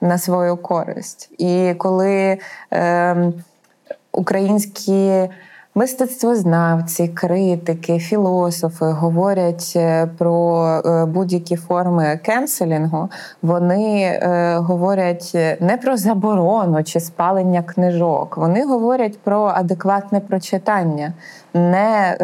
[0.00, 1.30] на свою користь.
[1.38, 2.38] І коли
[2.72, 3.32] е,
[4.12, 5.28] українські
[5.74, 13.08] Мистецтвознавці, критики, філософи говорять е, про е, будь-які форми кенселінгу.
[13.42, 18.36] Вони е, говорять не про заборону чи спалення книжок.
[18.36, 21.12] Вони говорять про адекватне прочитання,
[21.58, 22.16] не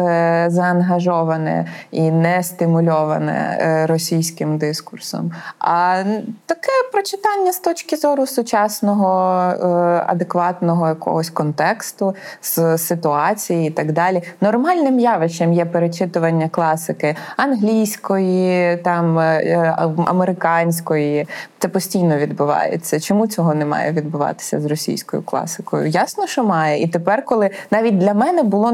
[0.49, 5.31] заангажоване і не стимульоване російським дискурсом.
[5.59, 6.03] А
[6.45, 9.07] таке прочитання з точки зору сучасного
[10.07, 14.21] адекватного якогось контексту з ситуації і так далі.
[14.41, 21.27] Нормальним явищем є перечитування класики англійської, там е, е, американської.
[21.59, 22.99] Це постійно відбувається.
[22.99, 25.87] Чому цього не має відбуватися з російською класикою?
[25.87, 26.81] Ясно, що має.
[26.81, 28.71] І тепер, коли навіть для мене було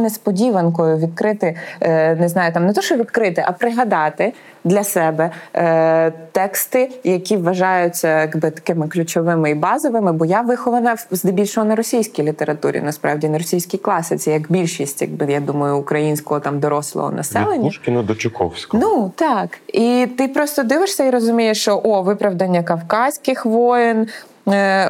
[0.51, 4.33] несподіванкою відкрити, е, не знаю, там не то, що відкрити, а пригадати
[4.63, 11.67] для себе е, тексти, які вважаються якби такими ключовими і базовими, бо я вихована здебільшого
[11.67, 17.11] на російській літературі, насправді на російській класиці, як більшість, якби я думаю, українського там дорослого
[17.11, 17.57] населення.
[17.57, 18.83] Від Пушкіна до Чуковського.
[18.83, 19.49] Ну так.
[19.67, 24.30] І ти просто дивишся і розумієш, що о, виправдання кавказьких воєн, Е,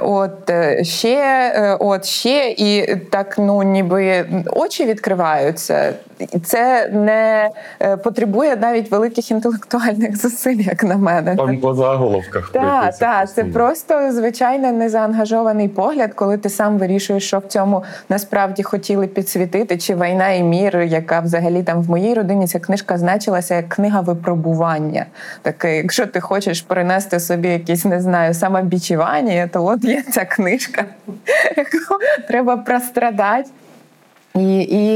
[0.02, 1.18] от е, ще,
[1.56, 5.94] е, от ще, і так ну ніби очі відкриваються.
[6.44, 7.50] Це не
[8.04, 11.36] потребує навіть великих інтелектуальних зусиль, як на мене.
[11.36, 12.50] Там по заголовках.
[12.54, 18.64] Так, так, це просто звичайно незаангажований погляд, коли ти сам вирішуєш, що в цьому насправді
[18.64, 23.56] хотіли підсвітити, чи війна і мір, яка взагалі там в моїй родині ця книжка значилася
[23.56, 25.06] як книга випробування.
[25.42, 30.86] Таке, якщо ти хочеш принести собі якісь, не знаю, самобічування, то от є ця книжка,
[31.58, 33.50] яку треба прострадати.
[34.36, 34.96] І і,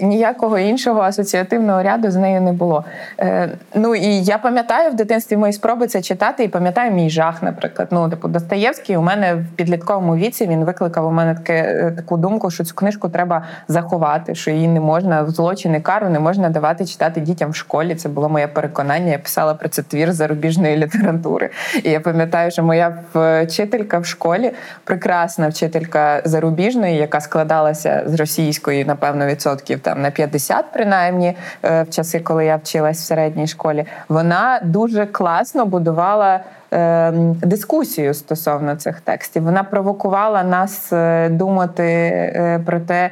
[0.00, 2.84] і ніякого іншого асоціативного ряду з нею не було.
[3.20, 7.42] Е, Ну і я пам'ятаю в дитинстві мої спроби це читати, і пам'ятаю мій жах,
[7.42, 7.88] наприклад.
[7.90, 12.16] Ну, типу, Достоєвський у мене в підлітковому віці він викликав у мене таке, е, таку
[12.16, 16.50] думку, що цю книжку треба заховати, що її не можна в злочини кару не можна
[16.50, 17.94] давати читати дітям в школі.
[17.94, 19.12] Це було моє переконання.
[19.12, 21.50] Я писала про це твір зарубіжної літератури.
[21.84, 24.50] І я пам'ятаю, що моя вчителька в школі,
[24.84, 31.82] прекрасна вчителька зарубіжної, яка складалася з російської української, напевно, відсотків там на 50, принаймні, е,
[31.82, 36.40] в часи, коли я вчилась в середній школі, вона дуже класно будувала.
[36.70, 43.10] Ем, дискусію стосовно цих текстів вона провокувала нас е, думати е, про те,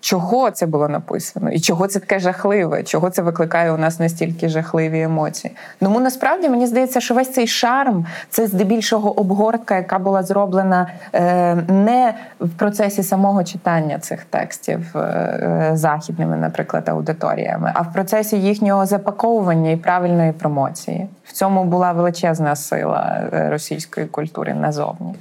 [0.00, 4.48] чого це було написано, і чого це таке жахливе, чого це викликає у нас настільки
[4.48, 5.54] жахливі емоції.
[5.80, 11.54] Тому насправді мені здається, що весь цей шарм це здебільшого обгортка, яка була зроблена е,
[11.54, 18.86] не в процесі самого читання цих текстів е, західними, наприклад, аудиторіями, а в процесі їхнього
[18.86, 21.08] запаковування і правильної промоції.
[21.24, 25.14] В цьому була величезна сила е, російської культури назовні.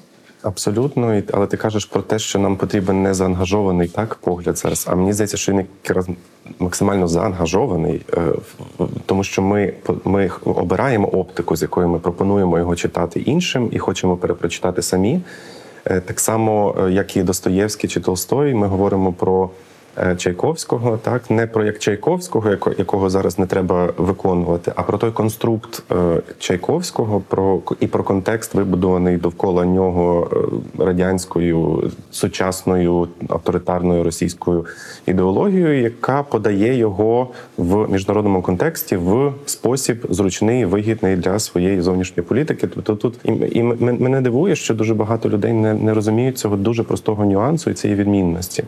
[0.45, 4.85] Абсолютно, але ти кажеш про те, що нам потрібен не заангажований так погляд зараз.
[4.89, 6.07] А мені здається, що він якраз
[6.59, 8.21] максимально заангажований, е,
[9.05, 14.17] тому що ми ми обираємо оптику, з якою ми пропонуємо його читати іншим, і хочемо
[14.17, 15.21] перепрочитати самі.
[15.85, 19.49] Е, так само, е, як і Достоєвський чи Толстой, ми говоримо про.
[19.97, 25.11] Е, Чайковського, так не про як Чайковського, якого зараз не треба виконувати, а про той
[25.11, 30.31] конструкт е, Чайковського, про і про контекст, вибудований довкола нього
[30.79, 34.65] е, радянською сучасною авторитарною російською
[35.05, 37.27] ідеологією, яка подає його
[37.57, 42.67] в міжнародному контексті в спосіб зручний, вигідний для своєї зовнішньої політики.
[42.67, 46.83] Тобто тут і, і мене дивує, що дуже багато людей не, не розуміють цього дуже
[46.83, 48.63] простого нюансу і цієї відмінності.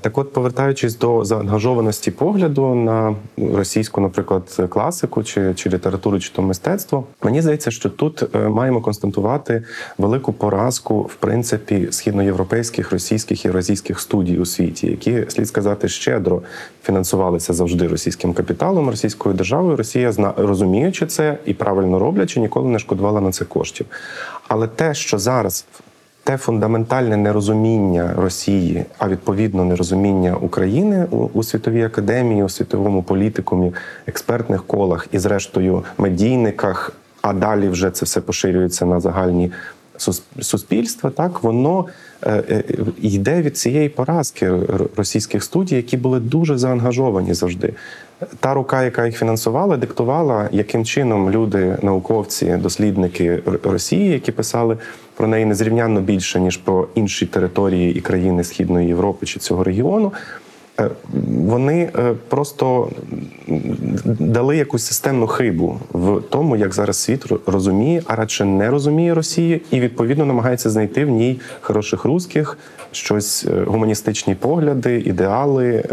[0.00, 6.42] Так, от повертаючись до заангажованості погляду на російську, наприклад, класику чи чи літературу, чи то
[6.42, 9.64] мистецтво, мені здається, що тут е, маємо констатувати
[9.98, 16.42] велику поразку в принципі східноєвропейських, російських і російських студій у світі, які слід сказати щедро
[16.82, 19.76] фінансувалися завжди російським капіталом, російською державою.
[19.76, 23.86] Росія розуміючи це і правильно роблячи, ніколи не шкодувала на це коштів.
[24.48, 25.66] Але те, що зараз
[26.24, 33.72] те фундаментальне нерозуміння Росії, а відповідно нерозуміння України у, у світовій академії, у світовому політикумі,
[34.06, 39.52] експертних колах і, зрештою, медійниках, а далі вже це все поширюється на загальні
[40.40, 41.10] суспільства.
[41.10, 41.86] Так воно
[42.22, 42.64] е, е,
[43.02, 44.52] йде від цієї поразки
[44.96, 47.74] російських студій, які були дуже заангажовані завжди.
[48.40, 54.78] Та рука, яка їх фінансувала, диктувала, яким чином люди, науковці, дослідники Росії, які писали
[55.16, 60.12] про неї незрівнянно більше ніж про інші території і країни Східної Європи чи цього регіону.
[60.80, 60.90] Е,
[61.46, 62.88] вони е, просто
[64.04, 69.60] дали якусь системну хибу в тому, як зараз світ розуміє, а радше не розуміє Росію,
[69.70, 72.58] і відповідно намагається знайти в ній хороших русських
[72.92, 75.84] щось е, гуманістичні погляди, ідеали,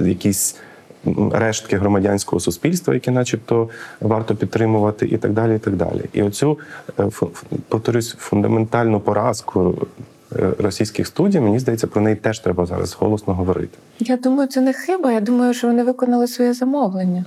[0.00, 0.56] якісь
[1.32, 3.68] рештки громадянського суспільства, які, начебто,
[4.00, 5.56] варто підтримувати, і так далі.
[5.56, 6.04] І так далі.
[6.12, 6.58] І оцю
[7.68, 9.88] повторюсь фундаментальну поразку.
[10.36, 13.78] Е, російських студій, мені здається, про неї теж треба зараз голосно говорити.
[13.98, 15.12] Я думаю, це не хиба.
[15.12, 17.24] Я думаю, що вони виконали своє замовлення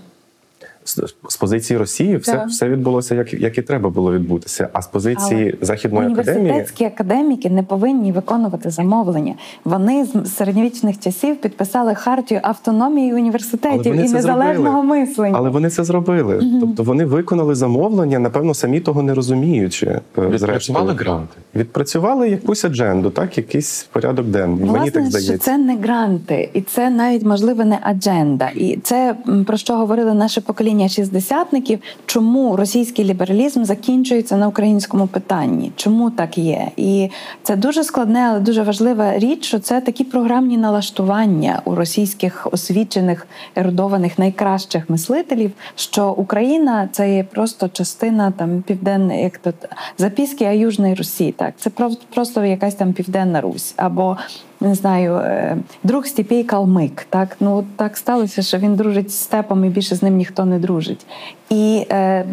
[1.29, 2.47] з позиції Росії все так.
[2.47, 4.69] все відбулося, як як і треба було відбутися.
[4.73, 9.35] А з позиції Але західної університетські академії університетські академіки не повинні виконувати замовлення.
[9.65, 14.99] Вони з середньовічних часів підписали хартію автономії університетів і незалежного зробили.
[14.99, 15.35] мислення.
[15.37, 16.35] Але вони це зробили.
[16.35, 19.85] mm Тобто вони виконали замовлення, напевно, самі того не розуміючи.
[20.17, 21.37] Е, Відпрацювали гранти.
[21.55, 24.63] Відпрацювали якусь адженду, так якийсь порядок денний.
[24.63, 25.33] Власне, Мені так здається.
[25.33, 28.49] що це не гранти, і це навіть можливо не адженда.
[28.55, 29.15] І це
[29.47, 35.71] про що говорили наше покоління покоління шістдесятників, чому російський лібералізм закінчується на українському питанні.
[35.75, 36.67] Чому так є?
[36.77, 37.10] І
[37.43, 43.27] це дуже складне, але дуже важлива річ, що це такі програмні налаштування у російських освічених
[43.55, 49.55] ерудованих найкращих мислителів, що Україна це є просто частина там південної, як тут
[49.97, 51.34] записки а Южної Русі.
[51.38, 51.69] Так, це
[52.13, 54.17] просто якась там південна Русь або
[54.62, 57.08] не знаю, е, друг Степій Калмик.
[57.10, 60.60] Так ну так сталося, що він дружить з степом і більше з ним ніхто не
[60.60, 61.06] дружить.
[61.51, 62.26] І е,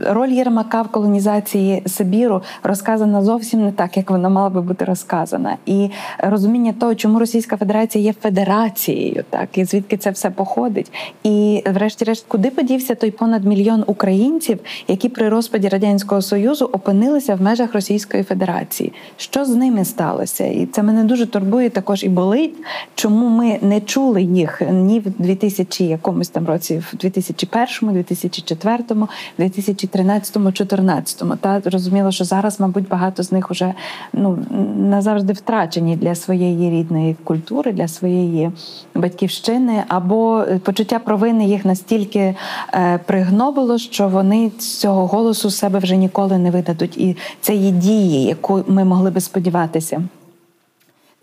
[0.00, 5.56] роль Єрмака в колонізації Сибіру розказана зовсім не так, як вона мала би бути розказана.
[5.66, 10.92] І розуміння того, чому Російська Федерація є федерацією, так і звідки це все походить.
[11.22, 14.58] І, врешті-решт, куди подівся той понад мільйон українців,
[14.88, 18.92] які при розпаді радянського союзу опинилися в межах Російської Федерації?
[19.16, 20.44] Що з ними сталося?
[20.44, 22.54] І це мене дуже турбує також і болить.
[22.94, 29.06] Чому ми не чули їх ні в 2000 якомусь там році, в 2001, 2004 2004,
[29.38, 31.22] 2013, 2014.
[31.40, 33.74] Та зрозуміло, що зараз, мабуть, багато з них вже
[34.12, 34.38] ну
[34.76, 38.50] назавжди втрачені для своєї рідної культури, для своєї
[38.94, 42.34] батьківщини, або почуття провини їх настільки
[42.74, 46.98] е, пригнобило, що вони цього голосу себе вже ніколи не видадуть.
[46.98, 50.02] І це є дії, яку ми могли би сподіватися.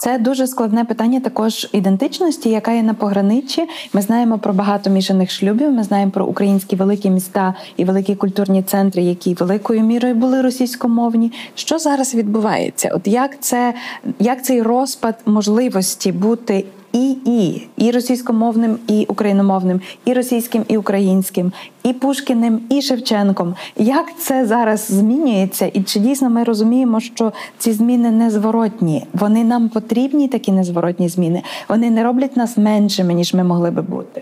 [0.02, 3.68] Це дуже складне питання також ідентичності, яка є на пограничі.
[3.94, 5.72] Ми знаємо про багато мішаних шлюбів.
[5.72, 11.32] Ми знаємо про українські великі міста і великі культурні центри, які великою мірою були російськомовні.
[11.56, 12.92] Що зараз відбувається?
[12.96, 13.74] От як це
[14.20, 21.52] як цей розпад можливості бути і і і російськомовним, і україномовним, і російським, і українським,
[21.84, 23.56] і Пушкіним, і Шевченком.
[23.78, 25.66] Як це зараз змінюється?
[25.66, 29.06] І чи дійсно ми розуміємо, що ці зміни незворотні?
[29.14, 31.44] Вони нам потрібні, такі незворотні зміни.
[31.70, 34.22] Вони не роблять нас меншими, ніж ми могли би бути.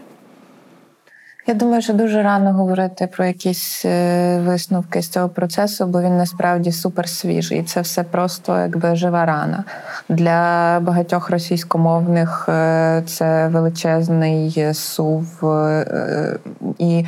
[1.50, 6.18] Я думаю, що дуже рано говорити про якісь е, висновки з цього процесу, бо він
[6.18, 7.60] насправді супер свіжий.
[7.60, 9.64] І це все просто якби жива рана.
[10.10, 16.38] Для багатьох російськомовних е, це величезний сув е,
[16.80, 17.06] і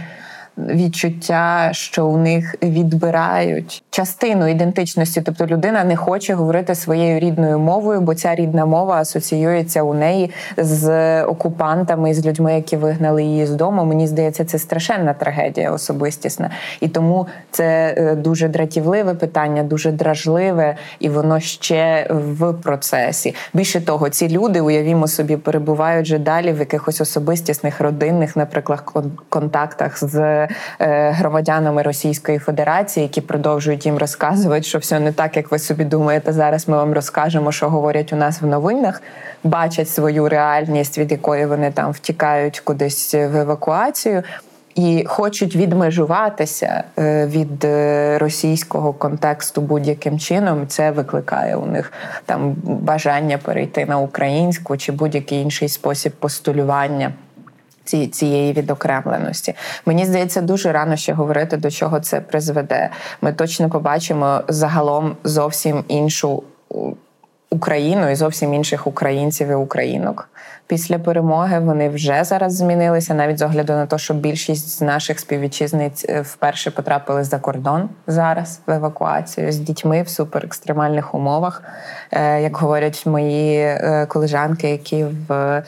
[0.68, 8.02] відчуття, що у них відбирають частину ідентичності, тобто людина не хоче говорити своєю рідною мовою,
[8.02, 13.52] бо ця рідна мова асоціюється у неї з окупантами, з людьми, які вигнали її з
[13.52, 13.86] дому.
[13.86, 16.50] Мені здається, це страшенна трагедія особистісна,
[16.80, 23.36] і тому це е, дуже дратівливе питання, дуже дражливе, і воно ще в процесі.
[23.54, 28.84] Більше того, ці люди уявімо собі, перебувають вже далі в якихось особистісних родинних, наприклад,
[29.30, 30.48] контактах з
[31.12, 36.34] громадянами Російської Федерації, які продовжують їм розказувати, що все не так, як ви собі думаєте.
[36.34, 39.02] Зараз ми вам розкажемо, що говорять у нас в новинах,
[39.44, 44.24] бачать свою реальність, від якої вони там втікають кудись в евакуацію.
[44.76, 50.68] І хочуть відмежуватися е, від е, російського контексту будь-яким чином.
[50.68, 51.94] Це викликає у них
[52.26, 57.12] там бажання перейти на українську чи будь-який інший спосіб постулювання
[58.08, 59.54] цієї відокремленості.
[59.86, 62.90] Мені здається, дуже рано ще говорити, до чого це призведе.
[63.22, 66.44] Ми точно побачимо загалом зовсім іншу.
[67.52, 70.30] Україну і зовсім інших українців і українок
[70.70, 75.20] після перемоги вони вже зараз змінилися, навіть з огляду на те, що більшість з наших
[75.20, 81.64] співвітчизниць е, вперше потрапили за кордон зараз в евакуацію з дітьми в суперекстремальних умовах.
[82.12, 85.64] Е, як говорять мої е, колежанки, які в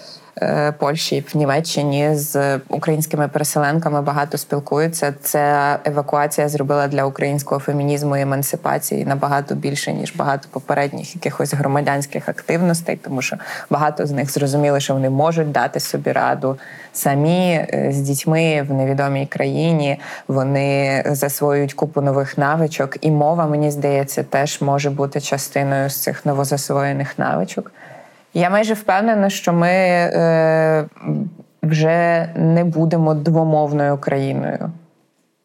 [0.78, 5.14] Польщі в Німеччині з українськими переселенками багато спілкуються.
[5.22, 12.30] Ця евакуація зробила для українського фемінізму і емансипації набагато більше ніж багато попередніх якихось громадянських
[12.30, 13.38] активностей, тому що
[13.70, 16.58] багато з них зрозуміли, що вони можуть дати собі раду
[16.94, 20.00] самі е, з дітьми в невідомій країні.
[20.28, 26.26] Вони засвоюють купу нових навичок, і мова мені здається теж може бути частиною з цих
[26.26, 27.72] новозасвоєних навичок.
[28.34, 30.86] Я майже впевнена, що ми е,
[31.64, 34.72] вже не будемо двомовною країною.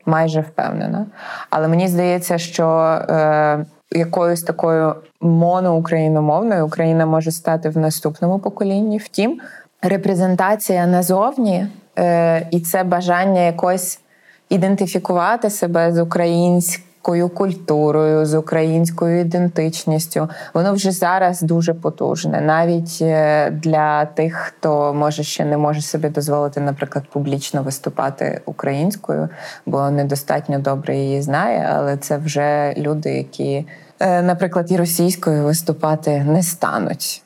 [0.06, 1.06] Майже впевнена.
[1.50, 8.98] Але мені здається, що е, якоюсь такою моноукраїномовною Україна може стати в наступному поколінні.
[8.98, 9.40] Втім,
[9.82, 11.66] репрезентація назовні
[11.98, 14.00] е, і це бажання якось
[14.48, 22.98] ідентифікувати себе з українською українською культурою, з українською ідентичністю, воно вже зараз дуже потужне, навіть
[23.00, 29.28] е, для тих, хто може ще не може собі дозволити, наприклад, публічно виступати українською,
[29.66, 33.66] бо недостатньо добре її знає, але це вже люди, які,
[34.00, 37.22] е, наприклад, і російською виступати не стануть.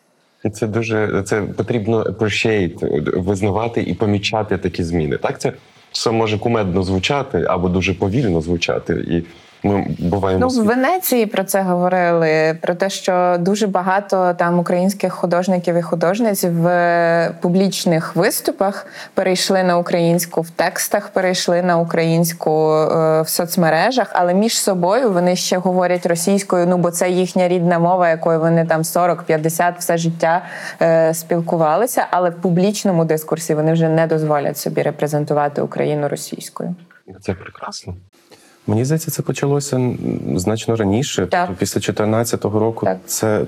[0.53, 5.16] Це дуже це потрібно appreciate, визнавати і помічати такі зміни.
[5.16, 5.53] Так, це
[5.93, 8.93] це може кумедно звучати або дуже повільно звучати.
[8.93, 9.22] І
[9.62, 12.58] ми буваємо ну, в Венеції про це говорили.
[12.62, 19.78] Про те, що дуже багато там українських художників і художниць в публічних виступах перейшли на
[19.78, 26.06] українську, в текстах перейшли на українську е, в соцмережах, але між собою вони ще говорять
[26.06, 26.66] російською.
[26.66, 30.44] Ну бо це їхня рідна мова, якою вони там 40-50 все життя
[30.82, 32.06] е, спілкувалися.
[32.11, 36.74] Але в публічному дискурсі вони вже не дозволять собі репрезентувати Україну російською.
[37.20, 37.94] Це прекрасно.
[38.71, 39.95] Мені здається, це почалося
[40.35, 41.27] значно раніше.
[41.27, 41.47] Так.
[41.47, 42.99] Тобто після 2014 року Так.
[43.07, 43.45] це,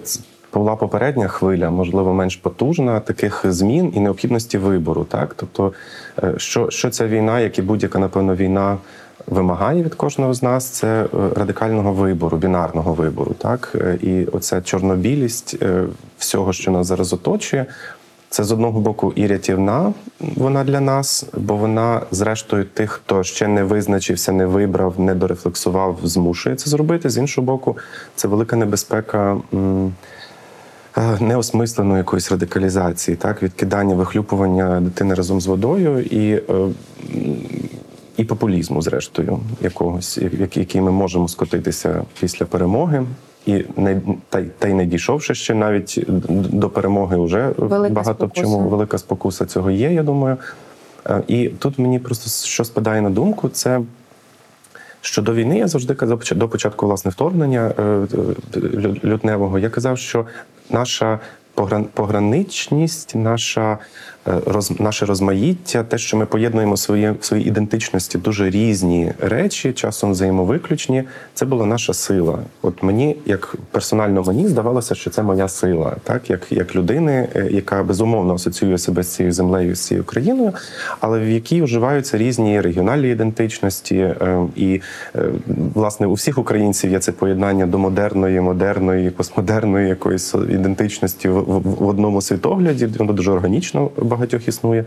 [0.54, 5.04] була попередня хвиля, можливо, менш потужна таких змін і необхідності вибору.
[5.04, 5.72] Так, тобто,
[6.22, 8.78] е, що, що ця війна, як і будь-яка, напевно, війна.
[9.26, 14.62] Вимагає від кожного з нас це е, радикального вибору, бінарного вибору, так Е, і оця
[14.62, 15.56] чорнобілість
[16.18, 17.66] всього, що нас зараз оточує,
[18.32, 19.92] це з одного боку і рятівна
[20.36, 25.98] вона для нас, бо вона, зрештою, тих, хто ще не визначився, не вибрав, не дорефлексував,
[26.02, 27.10] змушує це зробити.
[27.10, 27.76] З іншого боку,
[28.16, 29.36] це велика небезпека.
[29.54, 29.90] е,
[31.20, 36.68] Неосмисленої якоїсь радикалізації, так, відкидання, вихлюпування дитини разом з водою і, е,
[38.16, 43.04] і популізму, зрештою, якогось, як- який ми можемо скотитися після перемоги.
[43.46, 46.04] І не та, та й не дійшовши ще навіть
[46.52, 50.36] до перемоги, вже Велика багато в чому велика спокуса цього є, я думаю.
[51.06, 53.80] Е, І тут мені просто що спадає на думку, це
[55.00, 58.68] що до війни я завжди казав до початку власне вторгнення е, е,
[59.04, 59.58] лютневого.
[59.58, 60.26] Я казав, що
[60.70, 61.18] наша
[61.56, 63.78] погран- пограничність, наша
[64.24, 71.04] роз, наше розмаїття, те, що ми поєднуємо свої, свої ідентичності, дуже різні речі, часом взаємовиключні,
[71.34, 72.38] це була наша сила.
[72.62, 77.48] От мені, як персонально мені, здавалося, що це моя сила, так як, як людини, е,
[77.50, 80.52] яка безумовно асоціює себе з цією землею, з цією країною,
[81.00, 83.96] але в якій вживаються різні регіональні ідентичності.
[83.96, 84.80] е, І
[85.16, 85.20] е,
[85.74, 91.60] власне у всіх українців є це поєднання до модерної, модерної, постмодерної якоїсь ідентичності в, в,
[91.62, 92.86] в одному світогляді.
[92.86, 94.84] Воно дуже органічно багатьох існує.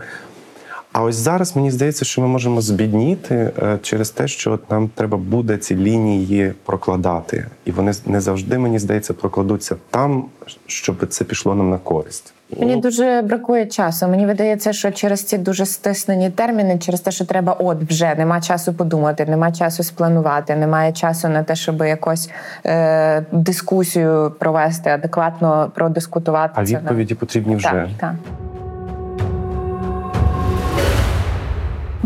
[0.96, 4.90] А ось зараз мені здається, що ми можемо збідніти е, через те, що от нам
[4.94, 10.24] треба буде ці лінії прокладати, і вони не завжди, мені здається, прокладуться там,
[10.66, 12.32] щоб це пішло нам на користь.
[12.60, 14.08] Мені дуже бракує часу.
[14.08, 18.40] Мені видається, що через ці дуже стиснені терміни, через те, що треба, от вже нема
[18.40, 22.30] часу подумати, нема часу спланувати, немає часу на те, щоб якось
[22.66, 26.52] е, дискусію провести, адекватно продискутувати.
[26.56, 27.68] А відповіді потрібні вже.
[27.68, 28.14] Так, так.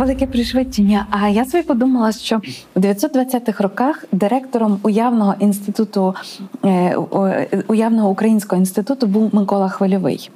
[0.00, 1.06] Велике пришвидшення.
[1.10, 2.40] А я собі подумала, що
[2.74, 6.14] у 920-х роках директором уявного інституту
[6.64, 6.96] е,
[7.68, 10.30] уявного українського інституту був Микола Хвильовий.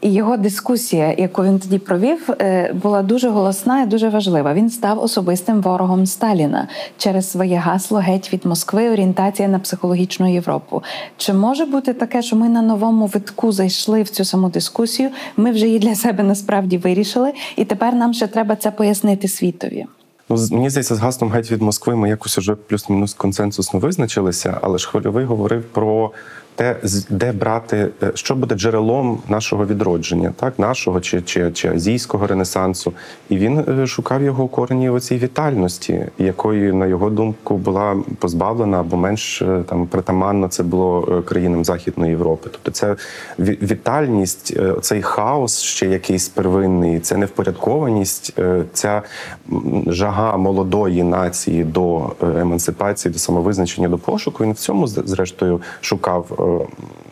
[0.00, 4.54] І його дискусія, яку він тоді провів, е, була дуже голосна і дуже важлива.
[4.54, 10.82] Він став особистим ворогом Сталіна через своє гасло геть від Москви, орієнтація на психологічну Європу.
[11.16, 15.10] Чи може бути таке, що ми на новому витку зайшли в цю саму дискусію?
[15.36, 19.86] Ми вже її для себе насправді вирішили, і тепер нам ще треба це пояснити світові.
[20.28, 24.78] Ну, мені здається, з гаслом геть від Москви ми якось уже плюс-мінус консенсусно визначилися, але
[24.78, 26.10] ж Хвильовий говорив про
[26.54, 26.76] те,
[27.10, 32.92] де брати, е, що буде джерелом нашого відродження, так нашого чи, чи, чи азійського ренесансу.
[33.28, 38.80] І він е, шукав його корені у цій вітальності, якої, на його думку, була позбавлена
[38.80, 42.48] або менш е, там притаманно це було країнам Західної Європи.
[42.52, 42.96] Тобто, це
[43.38, 48.34] ві- вітальність, цей хаос ще якийсь первинний, це невпорядкованість,
[48.72, 49.02] ця
[49.86, 54.44] жага молодої нації до емансипації, до самовизначення, до пошуку.
[54.44, 56.39] Він в цьому зрештою шукав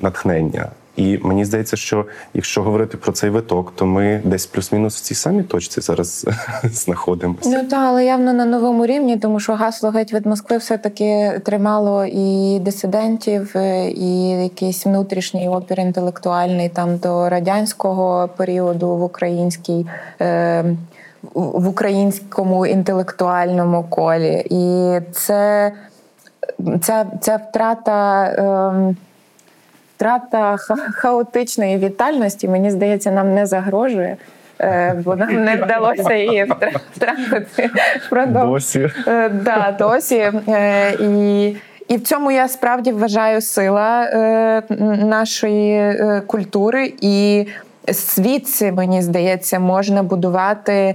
[0.00, 0.68] натхнення.
[0.98, 2.04] І мені здається, що
[2.34, 6.26] якщо говорити про цей виток, то ми десь плюс-мінус в цій самій точці зараз
[6.64, 7.50] знаходимося.
[7.50, 12.04] Ну так, але явно на новому рівні, тому що гасло геть від Москви все-таки тримало
[12.04, 19.86] і дисидентів, е, і якийсь внутрішній опір інтелектуальний там до радянського періоду в українській.
[20.20, 20.76] Е-
[21.34, 24.46] в українському інтелектуальному колі.
[24.50, 25.72] І це
[26.80, 28.26] ця, ця втрата.
[28.26, 28.96] ем,
[29.98, 34.16] Втрата ха- хаотичної вітальності, мені здається, нам не загрожує,
[34.60, 36.52] е, бо нам не вдалося її
[36.96, 37.70] втратити
[38.06, 38.90] впродовж Досі.
[39.06, 40.32] Е, да, досі.
[40.48, 41.46] Е, І,
[41.88, 44.08] і в цьому я справді вважаю сила
[45.04, 45.94] нашої
[46.26, 47.46] культури, і
[47.88, 50.94] звідси, мені здається, можна будувати.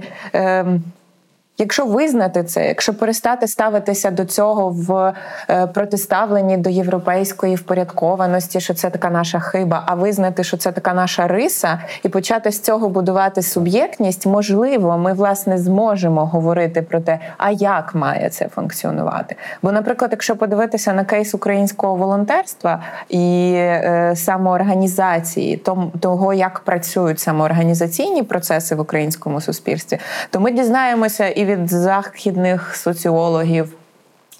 [1.58, 5.12] Якщо визнати це, якщо перестати ставитися до цього в
[5.50, 10.94] е, протиставленні до європейської впорядкованості, що це така наша хиба, а визнати, що це така
[10.94, 17.18] наша риса, і почати з цього будувати суб'єктність, можливо, ми власне зможемо говорити про те,
[17.38, 19.36] а як має це функціонувати.
[19.62, 25.56] Бо, наприклад, якщо подивитися на кейс українського волонтерства і е, самоорганізації,
[26.00, 29.98] того, як працюють самоорганізаційні процеси в українському суспільстві,
[30.30, 33.74] то ми дізнаємося і від західних соціологів,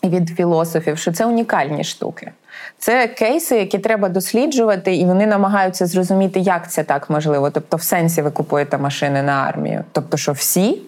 [0.03, 2.31] і від філософів, що це унікальні штуки.
[2.79, 7.51] Це кейси, які треба досліджувати, і вони намагаються зрозуміти, як це так можливо.
[7.51, 9.85] Тобто, в сенсі ви купуєте машини на армію.
[9.93, 10.83] Тобто, що всі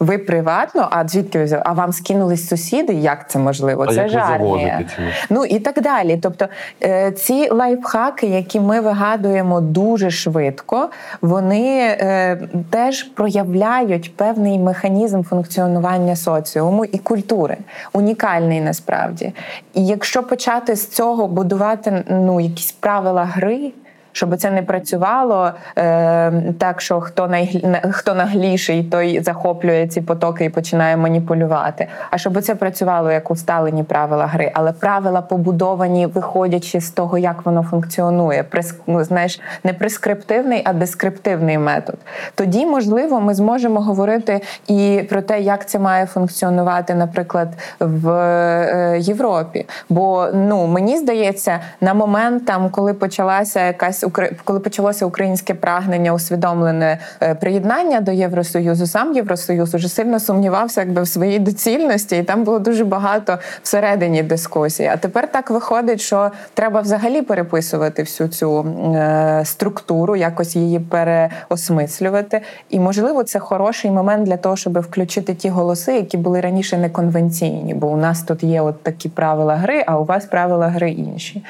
[0.00, 1.62] ви приватно, а звідки ви взяли?
[1.66, 2.92] А вам скинулись сусіди?
[2.92, 3.84] Як це можливо?
[3.88, 4.84] А це як ж армія.
[5.30, 6.18] Ну і так далі.
[6.22, 6.46] Тобто
[6.82, 10.90] е, ці лайфхаки, які ми вигадуємо дуже швидко,
[11.20, 12.36] вони е,
[12.70, 17.56] теж проявляють певний механізм функціонування соціуму і культури,
[17.92, 19.32] унікальний насправді.
[19.74, 23.72] І якщо почати з цього будувати ну, якісь правила гри
[24.18, 30.44] щоб це не працювало е, так, що хто най, хто нагліший, той захоплює ці потоки
[30.44, 31.86] і починає маніпулювати.
[32.10, 37.46] А щоб це працювало як усталені правила гри, але правила побудовані, виходячи з того, як
[37.46, 38.42] воно функціонує.
[38.42, 41.96] Прес, ну, знаєш, не прескриптивний, а дескриптивний метод.
[42.34, 47.48] Тоді, можливо, ми зможемо говорити і про те, як це має функціонувати, наприклад,
[47.80, 49.66] в е, Європі.
[49.88, 54.04] Бо ну мені здається, на момент там, коли почалася якась
[54.44, 61.02] коли почалося українське прагнення, усвідомлене е, приєднання до Євросоюзу, сам Євросоюз уже сильно сумнівався, якби
[61.02, 64.88] в своїй доцільності, і там було дуже багато всередині дискусії.
[64.88, 72.40] А тепер так виходить, що треба взагалі переписувати всю цю е, структуру, якось її переосмислювати.
[72.70, 77.74] І можливо, це хороший момент для того, щоб включити ті голоси, які були раніше неконвенційні.
[77.74, 81.42] Бо у нас тут є от такі правила гри, а у вас правила гри інші.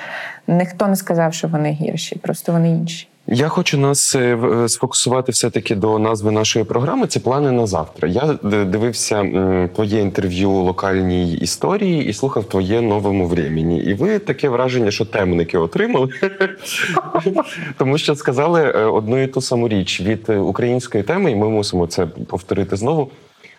[0.49, 3.09] Ніхто не сказав, що вони гірші, просто вони інші.
[3.27, 7.07] Я хочу нас е, е, сфокусувати все таки до назви нашої програми.
[7.07, 8.09] Це плани на завтра.
[8.09, 9.23] Я дивився
[9.75, 13.79] твоє інтерв'ю локальній історії і слухав твоє новому времені.
[13.81, 16.09] І ви таке враження, що темники отримали,
[17.79, 21.87] тому що сказали е, одну і ту саму річ від української теми, і ми мусимо
[21.87, 23.11] це повторити знову.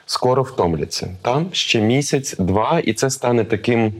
[0.05, 3.93] Скоро втомляться там ще місяць, два, і це стане таким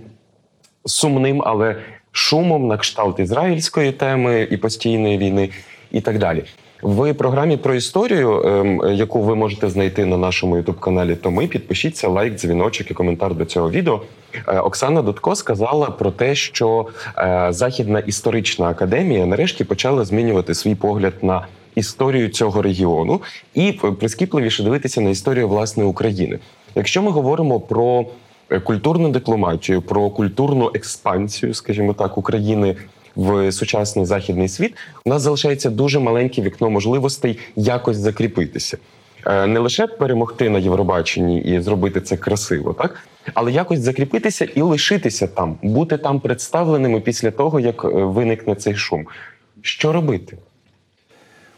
[0.85, 1.75] сумним, але
[2.11, 5.49] шумом на кшталт ізраїльської теми і постійної війни,
[5.91, 6.43] і так далі.
[6.81, 12.07] В програмі про історію, ем, яку ви можете знайти на нашому ютуб-каналі, то ми підпишіться
[12.07, 14.01] лайк, дзвіночок і коментар до цього відео.
[14.47, 16.87] Е, Оксана Дудко сказала про те, що
[17.17, 23.21] е, Західна історична академія нарешті почала змінювати свій погляд на історію цього регіону
[23.53, 26.39] і прискіпливіше дивитися на історію власне України.
[26.75, 28.28] Якщо ми говоримо про Е,
[28.63, 32.75] культурну дипломатію, про культурну експансію, скажімо так, України.
[33.15, 34.75] В сучасний західний світ
[35.05, 38.77] у нас залишається дуже маленьке вікно можливостей якось закріпитися,
[39.25, 44.61] е, не лише перемогти на Євробаченні і зробити це красиво, так але якось закріпитися і
[44.61, 49.07] лишитися там, бути там представленими після того, як е, виникне цей шум.
[49.61, 50.37] Що робити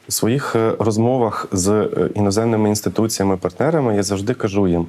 [0.10, 4.88] у своїх розмовах з іноземними інституціями, партнерами я завжди кажу їм: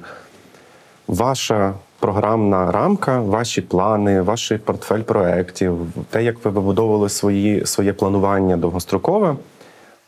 [1.07, 1.73] ваша
[2.03, 5.77] програмна рамка, ваші плани, ваш портфель проєктів,
[6.09, 9.35] те, як ви вибудовували свої, своє планування довгострокове,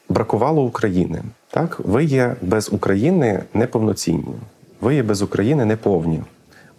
[0.09, 1.21] бракувало України.
[1.49, 4.35] Так, ви є без України неповноцінні,
[4.81, 6.21] ви є без України неповні.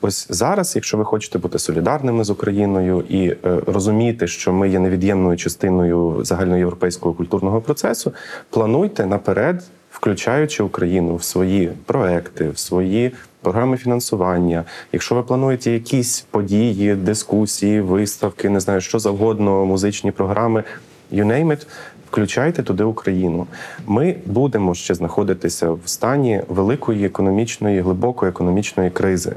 [0.00, 3.36] Ось зараз, якщо ви хочете бути солідарними з Україною і е,
[3.66, 8.12] розуміти, що ми є невід'ємною частиною загальноєвропейського культурного процесу,
[8.50, 13.12] плануйте наперед, включаючи Україну в свої проекти, в свої
[13.46, 14.64] програми фінансування.
[14.92, 20.64] Якщо ви плануєте якісь події, дискусії, виставки, не знаю, що завгодно, музичні програми,
[21.12, 21.66] you name it,
[22.10, 23.46] включайте туди Україну.
[23.86, 29.32] Ми будемо ще знаходитися в стані великої економічної, глибокої економічної кризи.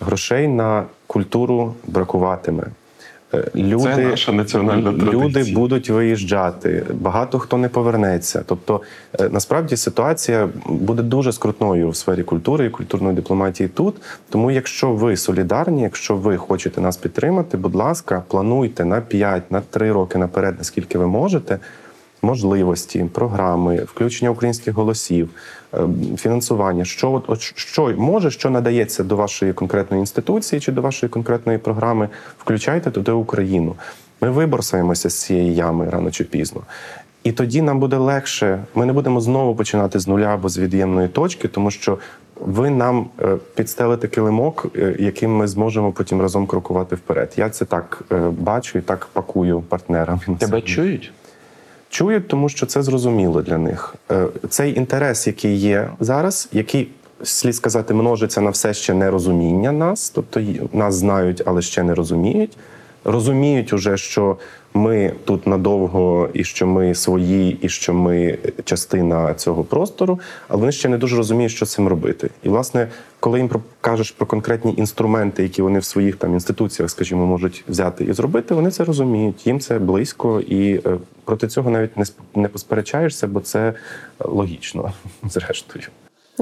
[0.00, 2.64] Грошей на культуру бракуватиме.
[3.34, 5.24] Е, люди, Це наша національна традиція.
[5.24, 8.42] люди будуть виїжджати, багато хто не повернеться.
[8.46, 8.80] Тобто,
[9.20, 13.94] е, насправді ситуація буде дуже скрутною в сфері культури і культурної дипломатії тут.
[14.30, 19.60] Тому, якщо ви солідарні, якщо ви хочете нас підтримати, будь ласка, плануйте на 5, на
[19.60, 21.58] 3 роки наперед, наскільки ви можете
[22.22, 25.30] можливості, програми, включення українських голосів,
[25.74, 25.78] е,
[26.16, 31.10] фінансування, що от, от що може, що надається до вашої конкретної інституції чи до вашої
[31.10, 32.08] конкретної програми,
[32.38, 33.74] включайте туди Україну.
[34.20, 36.60] Ми виборсаємося з цієї ями рано чи пізно.
[37.24, 38.64] І тоді нам буде легше.
[38.74, 41.98] Ми не будемо знову починати з нуля або з від'ємної точки, тому що
[42.40, 47.32] ви нам е, підстелите килимок, е, яким ми зможемо потім разом крокувати вперед.
[47.36, 50.20] Я це так е, бачу і так пакую партнерам.
[50.38, 51.12] Тебе чують?
[51.92, 53.94] Чують, тому що це зрозуміло для них.
[54.10, 56.88] Е, Цей інтерес, який є зараз, який
[57.22, 60.40] слід сказати, множиться на все ще нерозуміння нас, тобто
[60.72, 62.56] нас знають, але ще не розуміють.
[63.04, 64.36] Розуміють уже, що
[64.74, 70.72] ми тут надовго, і що ми свої, і що ми частина цього простору, але вони
[70.72, 72.30] ще не дуже розуміють, що з цим робити.
[72.42, 72.88] І власне,
[73.20, 73.50] коли їм
[73.80, 78.54] кажеш про конкретні інструменти, які вони в своїх там інституціях, скажімо, можуть взяти і зробити,
[78.54, 79.46] вони це розуміють.
[79.46, 83.74] Їм це близько, і е, проти цього навіть не не посперечаєшся, бо це е,
[84.18, 84.92] логічно,
[85.24, 85.84] зрештою.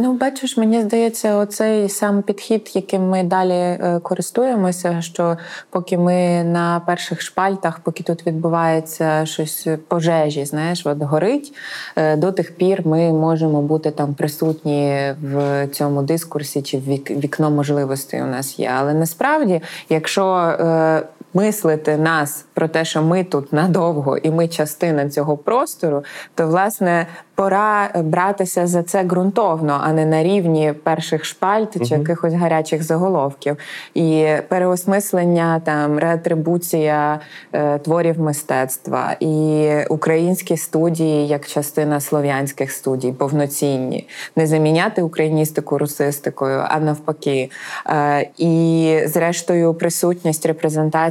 [0.02, 5.36] Ну, бачиш, мені здається, оцей сам підхід, яким ми далі е, користуємося, що
[5.70, 11.52] поки ми на перших шпальтах, поки тут відбувається щось пожежі, знаєш, от горить,
[11.96, 17.50] е, до тих пір ми можемо бути там присутні в цьому дискурсі чи вік, вікно
[17.50, 18.72] можливостей у нас є.
[18.78, 21.02] Але насправді, якщо е,
[21.34, 26.04] мислити нас про те, що ми тут надовго і ми частина цього простору,
[26.34, 27.06] то власне
[27.40, 33.56] пора братися за це ґрунтовно, а не на рівні перших шпальт чи якихось гарячих заголовків.
[33.94, 37.20] І переосмислення, там реатрибуція
[37.52, 46.64] е, творів мистецтва і українські студії як частина слов'янських студій, повноцінні, не заміняти україністику русистикою,
[46.68, 47.50] а навпаки.
[47.86, 50.46] Е, і зрештою присутність,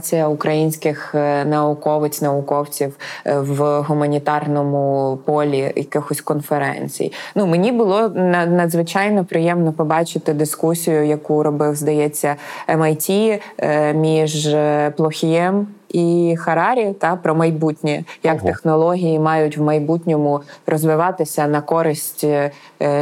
[0.10, 7.12] репрезентація українських е, науковиць, науковців е, в гуманітарному полі якихось конференцій.
[7.36, 12.36] Ну мені було надзвичайно приємно побачити дискусію, яку робив, здається,
[12.68, 14.50] MIT е, між
[14.98, 15.68] Плохієм.
[15.90, 18.48] І Харарі та про майбутнє, як Ого.
[18.48, 22.52] технології мають в майбутньому розвиватися на користь е,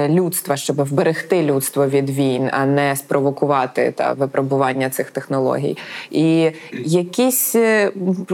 [0.09, 5.77] людства, щоб вберегти людство від війн, а не спровокувати та випробування цих технологій.
[6.11, 6.51] І
[6.85, 7.91] якісь е,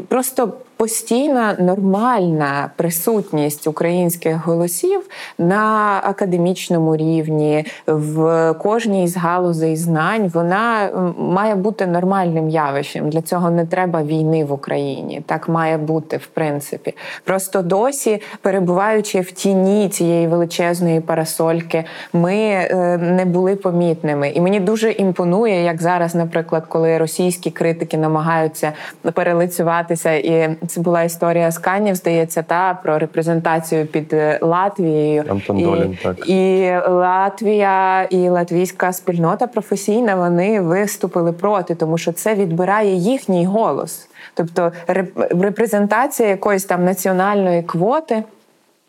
[0.08, 5.02] просто постійна нормальна присутність українських голосів
[5.38, 13.10] на академічному рівні в кожній з галузей знань вона має бути нормальним явищем.
[13.10, 15.22] Для цього не треба війни в Україні.
[15.26, 16.96] Так має бути в принципі.
[17.24, 24.30] Просто досі, перебуваючи в тіні цієї величезної парасольки, ми е, не були помітними.
[24.30, 28.72] І мені дуже імпонує, як зараз, наприклад, коли російські критики намагаються
[29.14, 35.24] перелицюватися, і це була історія з Канів, здається, та про репрезентацію під е, Латвією.
[35.30, 36.30] Антон і, Долін, так.
[36.30, 44.10] і Латвія і латвійська спільнота професійна вони виступили проти, тому що це відбирає їхній голос.
[44.34, 48.24] Тобто реп- репрезентація якоїсь там національної квоти.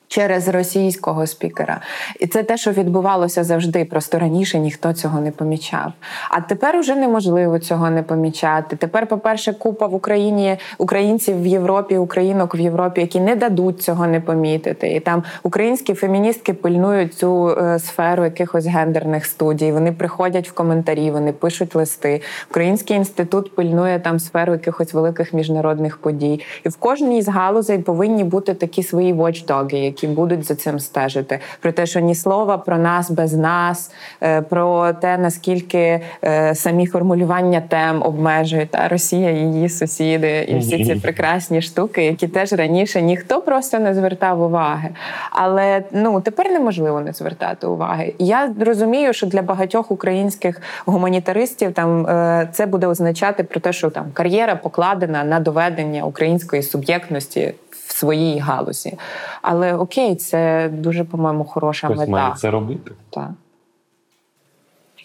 [0.09, 1.81] Через російського спікера,
[2.21, 3.85] і це те, що відбувалося завжди.
[3.85, 5.93] Просто раніше ніхто цього не помічав.
[6.31, 8.77] А тепер уже неможливо цього не помічати.
[8.77, 14.07] Тепер, по-перше, купа в Україні українців в Європі, українок в Європі, які не дадуть цього
[14.07, 14.89] не помітити.
[14.95, 19.73] І там українські феміністки пильнують цю е, сферу якихось гендерних студій.
[19.73, 22.23] Вони приходять в коментарі, вони пишуть листи.
[22.51, 26.41] Український інститут пильнує там сферу якихось великих міжнародних подій.
[26.65, 31.39] І в кожній з галузей повинні бути такі свої watchdoги, які будуть за цим стежити.
[31.61, 33.93] Про те, що ні слова про нас без нас,
[34.23, 40.85] е, про те, наскільки е, самі формулювання тем обмежують та Росія, її сусіди, і всі
[40.85, 44.89] ці прекрасні штуки, які теж раніше ніхто просто не звертав уваги.
[45.31, 48.15] Але ну тепер неможливо не звертати уваги.
[48.19, 53.91] Я розумію, що для багатьох українських гуманітаристів там е, це буде означати про те, що
[53.91, 57.55] там кар'єра покладена на доведення української суб'єктності
[57.87, 58.99] в своїй галузі.
[59.43, 62.91] Але окей, це дуже, по-моєму, хороша Хтось має це робити.
[63.11, 63.31] Так.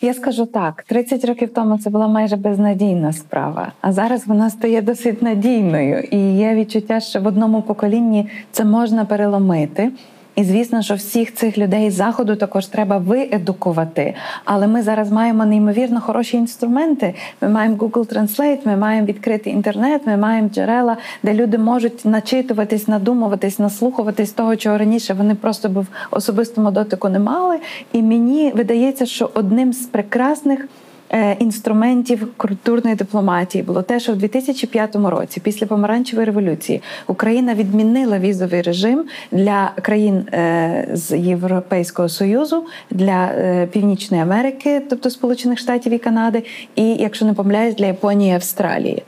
[0.01, 4.81] Я скажу так: 30 років тому це була майже безнадійна справа, а зараз вона стає
[4.81, 5.99] досить надійною.
[5.99, 9.91] І є відчуття, що в одному поколінні це можна переломити.
[10.39, 14.15] І звісно, що всіх цих людей з заходу також треба виедукувати.
[14.45, 17.13] Але ми зараз маємо неймовірно хороші інструменти.
[17.41, 22.87] Ми маємо Google Translate, ми маємо відкритий інтернет, ми маємо джерела, де люди можуть начитуватись,
[22.87, 27.59] надумуватись, наслухуватись того, чого раніше вони просто б в особистому дотику не мали.
[27.93, 30.67] І мені видається, що одним з прекрасних.
[31.09, 38.19] Е, Інструментів культурної дипломатії було те, що в 2005 році, після помаранчевої революції, Україна відмінила
[38.19, 45.93] візовий режим для країн е, з Європейського союзу для е, Північної Америки, тобто Сполучених Штатів
[45.93, 46.43] і Канади,
[46.75, 49.03] і якщо не помиляюсь, для Японії і Австралії.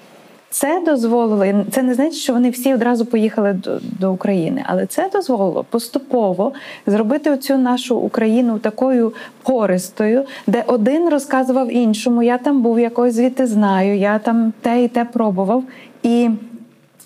[0.54, 5.10] Це дозволило, це не значить, що вони всі одразу поїхали до, до України, але це
[5.14, 6.54] дозволило поступово
[6.88, 13.47] зробити оцю нашу Україну такою пористою, де один розказував іншому: я там був, якось звідти
[13.47, 15.64] знаю, я там те і те пробував.
[16.04, 16.30] І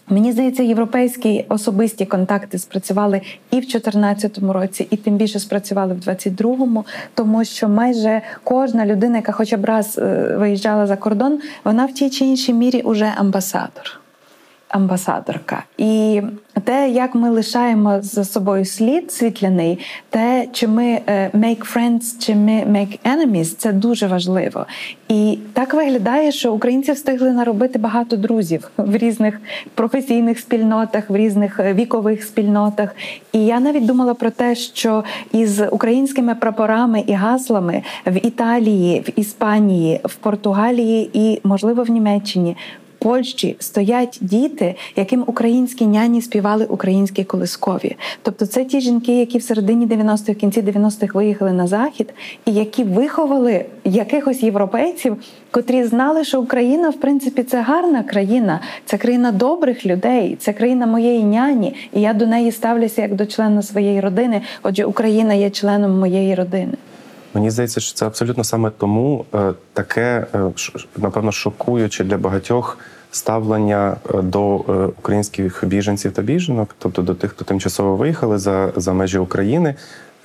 [0.10, 6.00] Мені здається, європейські особисті контакти спрацювали і в 2014 році, і тим більше спрацювали в
[6.00, 6.84] 2022,
[7.14, 11.94] тому що майже кожна людина, яка хоча б раз е, виїжджала за кордон, вона в
[11.94, 14.05] тій чи іншій мірі уже амбасадор
[14.76, 15.64] амбасадорка.
[15.78, 16.22] І
[16.64, 22.36] те, як ми лишаємо за собою слід світляний, те, чи ми е, make friends, чи
[22.36, 24.66] ми make enemies, це дуже важливо.
[25.10, 29.42] І так виглядає, що українці встигли наробити багато друзів в різних
[29.76, 32.96] професійних спільнотах, в різних е, вікових спільнотах.
[33.32, 39.20] І я навіть думала про те, що із українськими прапорами і гаслами в Італії, в
[39.20, 42.58] Іспанії, в Португалії і, можливо, в Німеччині
[43.06, 47.96] Польщі стоять діти, яким українські няні співали українські колискові.
[48.22, 52.14] Тобто, це ті жінки, які в середині 90-х, в кінці 90-х виїхали на захід,
[52.46, 55.18] і які виховали якихось європейців,
[55.52, 60.86] котрі знали, що Україна, в принципі, це гарна країна, це країна добрих людей, це країна
[60.86, 64.42] моєї няні, і я до неї ставлюся як до члена своєї родини.
[64.64, 66.74] Отже, Україна є членом моєї родини.
[67.34, 70.52] Мені здається, що це абсолютно саме тому е, таке, е,
[70.98, 72.78] напевно, шокуюче для багатьох
[73.16, 74.56] ставлення е, до
[75.00, 79.76] українських біженців та біженок, тобто до тих, хто тимчасово виїхали за, за межі України.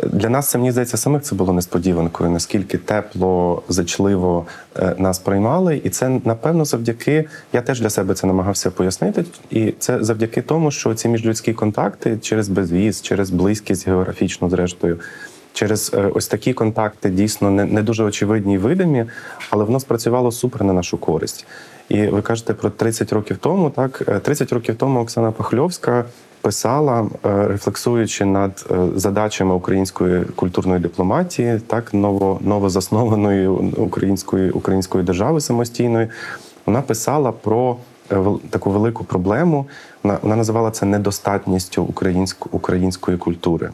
[0.06, 4.46] Для нас це мені здається, самих це було несподіванкою, наскільки тепло, зачливо
[4.98, 7.24] нас приймали, і це напевно завдяки.
[7.52, 9.24] Я теж для себе це намагався пояснити.
[9.50, 14.98] І це завдяки тому, що ці міжлюдські контакти через безвіз, через близькість географічну, зрештою,
[15.52, 19.04] через е, ось такі контакти дійсно не не дуже очевидні і видимі,
[19.50, 21.46] але воно спрацювало супер на нашу користь.
[21.90, 23.70] І ви кажете про 30 років тому.
[23.70, 26.04] Так 30 е, років тому Оксана Пахльовська
[26.40, 36.08] писала, е, рефлексуючи над задачами української культурної дипломатії, так ново новозаснованої української української держави самостійної.
[36.66, 37.76] Вона писала про
[38.50, 39.66] таку велику проблему.
[40.02, 43.70] Вона називала це недостатністю української української культури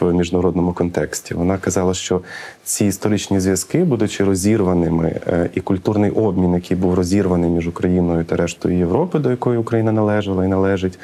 [0.00, 1.34] в міжнародному контексті.
[1.34, 2.20] Вона казала, що
[2.64, 8.36] ці історичні зв'язки, будучи розірваними, е, і культурний обмін, який був розірваний між Україною та
[8.36, 10.98] рештою Європи, до якої Україна належала і належить,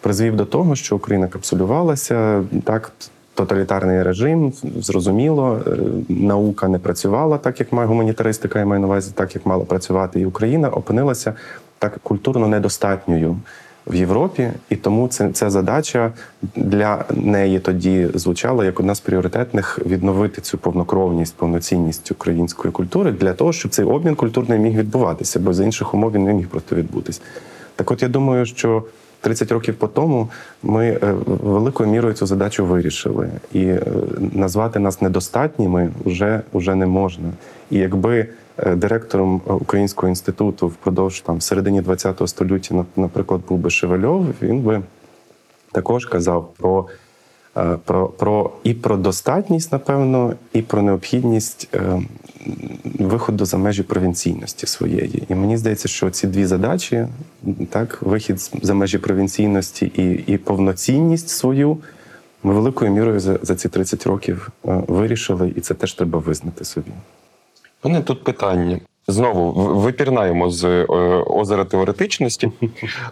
[0.00, 2.92] призвів до того, що Україна капсулювалася так.
[3.36, 5.70] Тоталітарний режим, зрозуміло, е,
[6.08, 10.20] наука не працювала так, як має гуманітаристика, я маю на увазі, так як мала працювати,
[10.20, 11.34] і Україна опинилася
[11.78, 13.36] так культурно недостатньою
[13.86, 16.12] в Європі, і тому це ця задача
[16.56, 23.32] для неї тоді звучала як одна з пріоритетних відновити цю повнокровність, повноцінність української культури для
[23.32, 26.76] того, щоб цей обмін культурний міг відбуватися, бо за інших умов він не міг просто
[26.76, 27.22] відбутись.
[27.76, 28.82] Так, от я думаю, що
[29.20, 30.28] 30 років по тому
[30.62, 33.82] ми е, великою мірою цю задачу вирішили, і е,
[34.32, 37.28] назвати нас недостатніми вже, вже не можна.
[37.70, 38.26] І якби
[38.76, 44.82] директором е, Українського інституту впродовж там середині ХХ століття, наприклад, був би Шевельов, він би
[45.72, 46.86] також казав про
[47.56, 51.68] е, про, про і про достатність, напевно, і про необхідність
[52.98, 55.22] виходу за межі провінційності своєї.
[55.28, 57.06] І мені здається, що ці дві задачі,
[57.70, 61.78] так, вихід за межі провінційності і і повноцінність свою,
[62.42, 66.90] ми великою мірою за, за ці 30 років вирішили, і це теж треба визнати собі.
[67.84, 68.80] У мене тут питання.
[69.06, 70.84] Знову випірнаємо з е,
[71.26, 72.50] озера теоретичності.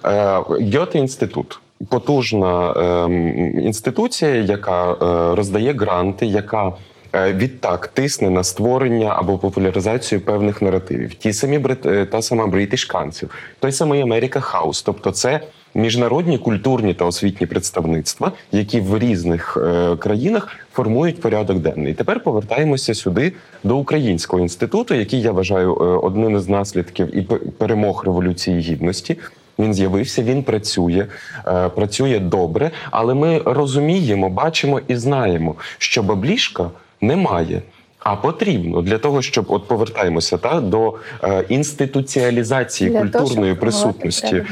[0.05, 0.43] Е,
[0.75, 4.97] Гьоте інститут потужна ем, інституція, яка е,
[5.35, 6.73] роздає гранти, яка
[7.15, 11.15] відтак тисне на створення або популяризацію певних наративів.
[11.15, 12.11] Ті самі брит...
[12.11, 13.29] та сама British Council,
[13.61, 14.83] той самий America House.
[14.87, 15.41] Тобто, це
[15.75, 21.95] міжнародні культурні та освітні представництва, які в різних е, країнах формують порядок денний.
[21.95, 23.33] Тепер повертаємося сюди
[23.65, 27.23] до українського інституту, який я вважаю е, одним із наслідків і
[27.59, 29.17] перемог революції гідності.
[29.59, 31.07] Він з'явився, він працює,
[31.47, 36.71] е, працює добре, але ми розуміємо, бачимо і знаємо, що баблішка
[37.01, 37.63] немає.
[38.05, 40.95] А потрібно для того, щоб от повертаємося та до
[41.25, 44.43] е, інституціалізації для культурної того, присутності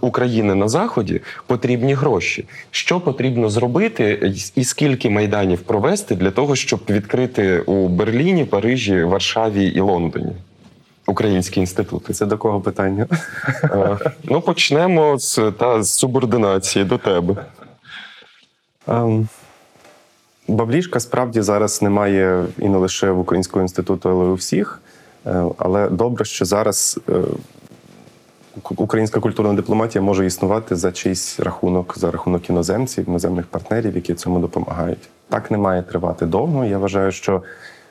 [0.00, 2.44] України на заході, потрібні гроші.
[2.70, 9.66] Що потрібно зробити, і скільки майданів провести для того, щоб відкрити у Берліні, Парижі, Варшаві
[9.66, 10.32] і Лондоні
[11.06, 12.12] українські інститути?
[12.12, 13.06] Це до кого питання?
[13.64, 17.36] Е, ну почнемо з та з субординації до тебе.
[18.86, 19.26] Um.
[20.48, 24.80] Баблішка справді зараз немає і не лише в Українського інституту, але й у всіх.
[25.26, 27.22] Е, але добре, що зараз е,
[28.76, 34.38] українська культурна дипломатія може існувати за чийсь рахунок, за рахунок іноземців, іноземних партнерів, які цьому
[34.38, 35.08] допомагають.
[35.28, 36.64] Так не має тривати довго.
[36.64, 37.42] Я вважаю, що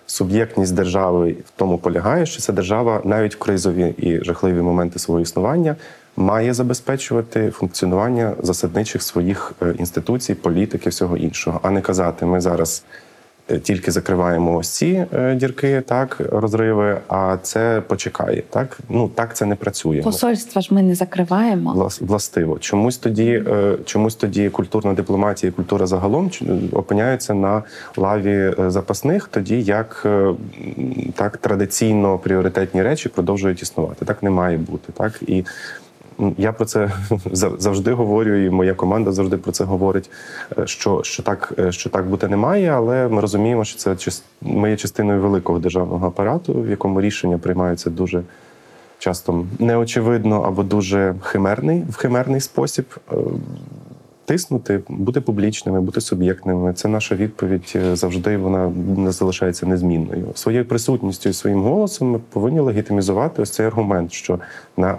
[0.05, 5.19] суб'єктність держави в тому полягає, що ця держава навіть в кризові і жахливі моменти свого
[5.21, 5.75] існування
[6.17, 12.83] має забезпечувати функціонування засадничих своїх е, інституцій, політики, всього іншого, а не казати, ми зараз.
[13.51, 16.97] Е, тільки закриваємо ось ці е, дірки, так розриви.
[17.07, 18.43] А це почекає.
[18.49, 20.01] Так ну так це не працює.
[20.01, 21.73] Посольства ж ми не закриваємо.
[21.73, 22.59] Влас, властиво.
[22.59, 23.43] Чомусь тоді,
[23.85, 26.31] чомусь тоді культурна дипломатія і культура загалом
[26.71, 27.63] опиняються на
[27.97, 30.07] лаві запасних, тоді як
[31.15, 34.05] так традиційно пріоритетні речі продовжують існувати.
[34.05, 34.93] Так не має бути.
[34.93, 35.43] Так і
[36.37, 36.91] я про це
[37.57, 40.09] завжди говорю, і моя команда завжди про це говорить.
[40.57, 44.11] Е, що що так е, що так бути не має, але ми розуміємо, що це
[44.41, 48.23] ми є частиною великого державного апарату, в якому рішення приймаються дуже
[48.99, 52.85] часто неочевидно або дуже химерний в химерний спосіб.
[54.27, 56.73] Тиснути, бути публічними, бути суб'єктними.
[56.73, 58.37] Це наша відповідь е, завжди.
[58.37, 60.27] Вона не залишається незмінною.
[60.35, 64.39] Своєю присутністю і своїм голосом ми повинні легітимізувати ось цей аргумент, що
[64.77, 64.97] на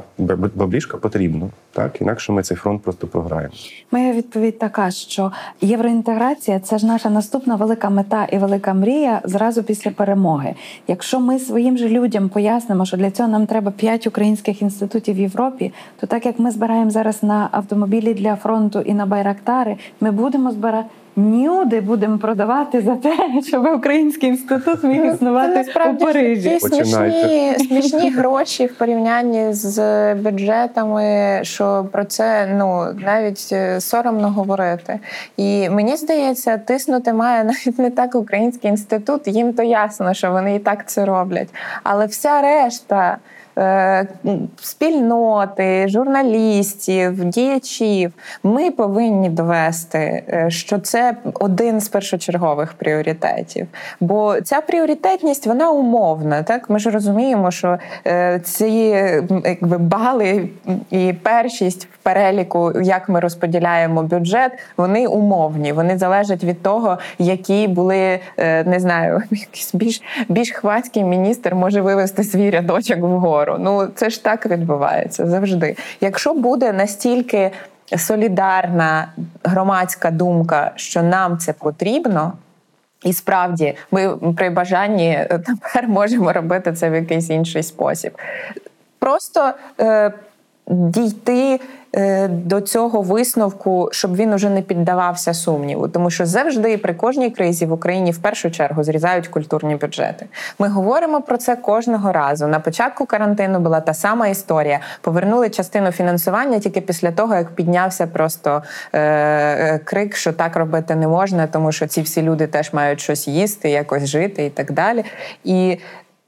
[0.54, 1.50] баблішка потрібно.
[1.72, 3.54] Так інакше ми цей фронт просто програємо.
[3.90, 9.62] Моя відповідь така, що євроінтеграція це ж наша наступна велика мета і велика мрія зразу
[9.62, 10.54] після перемоги.
[10.88, 15.18] Якщо ми своїм же людям пояснимо, що для цього нам треба п'ять українських інститутів в
[15.18, 20.10] Європі, то так як ми збираємо зараз на автомобілі для фронту і на байрактари, ми
[20.10, 20.88] будемо збирати
[21.18, 23.16] нюди будемо продавати за те,
[23.46, 26.50] щоб український інститут міг існувати це, у Парижі.
[26.50, 34.30] Такі смішні, смішні гроші в порівнянні з бюджетами, що про це ну навіть е, соромно
[34.30, 35.00] говорити.
[35.36, 39.28] І мені здається, тиснути має навіть не так український інститут.
[39.28, 41.48] Їм то ясно, що вони і так це роблять.
[41.82, 43.18] Але вся решта.
[43.58, 44.06] Е,
[44.60, 48.12] спільноти, журналістів, діячів.
[48.42, 53.66] Ми повинні довести, е, що це один з першочергових пріоритетів.
[54.00, 56.42] Бо ця пріоритетність вона умовна.
[56.42, 58.68] Так ми ж розуміємо, що е, ці
[59.44, 60.48] якби бали
[60.90, 65.72] і першість в переліку, як ми розподіляємо бюджет, вони умовні.
[65.72, 72.24] Вони залежать від того, які були не знаю, якийсь більш більш хвацький міністр може вивести
[72.24, 73.64] свій рядочок вгору вибору.
[73.64, 75.76] Ну це ж так відбувається завжди.
[76.00, 77.50] Якщо буде настільки
[77.96, 79.08] солідарна
[79.44, 82.32] громадська думка, що нам це потрібно.
[83.04, 88.18] І справді, ми при бажанні тепер можемо робити це в якийсь інший спосіб.
[88.98, 90.12] Просто е,
[90.66, 91.58] дійти Е,
[92.28, 97.66] до цього висновку, щоб він уже не піддавався сумніву, тому що завжди при кожній кризі
[97.66, 100.26] в Україні в першу чергу зрізають культурні бюджети.
[100.58, 102.46] Ми говоримо про це кожного разу.
[102.46, 104.80] На початку карантину була та сама історія.
[105.00, 108.62] Повернули частину фінансування тільки після того, як піднявся просто
[108.92, 113.00] е, е крик, що так робити не можна, тому що ці всі люди теж мають
[113.00, 115.04] щось їсти, якось жити і так далі.
[115.44, 115.78] І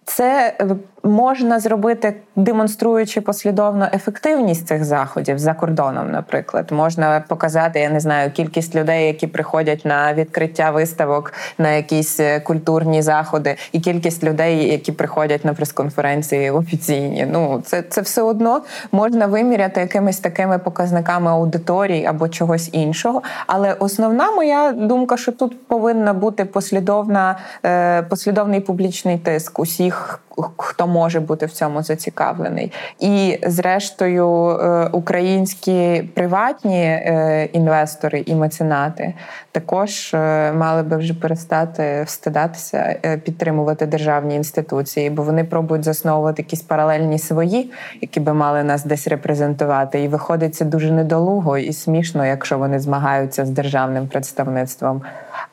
[0.05, 0.67] це е,
[1.03, 6.11] можна зробити, демонструючи послідовно ефективність цих заходів за кордоном.
[6.11, 12.21] Наприклад, можна показати, я не знаю, кількість людей, які приходять на відкриття виставок, на якісь
[12.21, 17.27] е, культурні заходи, і кількість людей, які приходять на прес-конференції офіційні.
[17.33, 23.23] Ну це це все одно можна виміряти якимись такими показниками аудиторії або чогось іншого.
[23.47, 30.21] Але основна моя думка, що тут повинна бути послідовна, е, послідовний публічний тиск усіх,
[30.57, 32.73] хто може бути в цьому зацікавлений.
[32.99, 39.15] І, зрештою, е, українські приватні е, інвестори і меценати
[39.53, 46.63] також е, мали би вже перестати встидатися підтримувати державні інституції, бо вони пробують засновувати якісь
[46.63, 50.03] паралельні свої, які би мали нас десь репрезентувати.
[50.03, 55.03] І виходить це дуже недолуго і смішно, якщо вони змагаються з державним представництвом.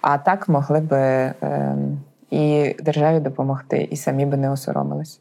[0.02, 0.98] А так могли би
[1.42, 1.98] ем,
[2.32, 5.20] і державі допомогти, і самі би не осоромились.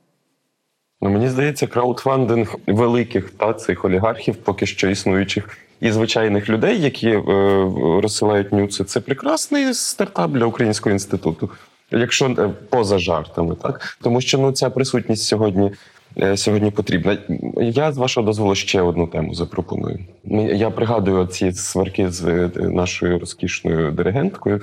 [1.03, 7.09] Ну, Мені здається, краудфандинг великих та цих олігархів, поки що існуючих, і звичайних людей, які
[7.09, 7.23] е,
[8.03, 11.51] розсилають нюци, це прекрасний стартап для українського інституту,
[11.91, 15.73] якщо е, поза жартами, так тому що ну ця присутність сьогодні.
[16.19, 17.19] Е, сьогодні потрібна.
[17.61, 19.99] Я з вашого дозволу ще одну тему запропоную.
[20.55, 24.61] Я пригадую ці сварки з е, нашою розкішною диригенткою.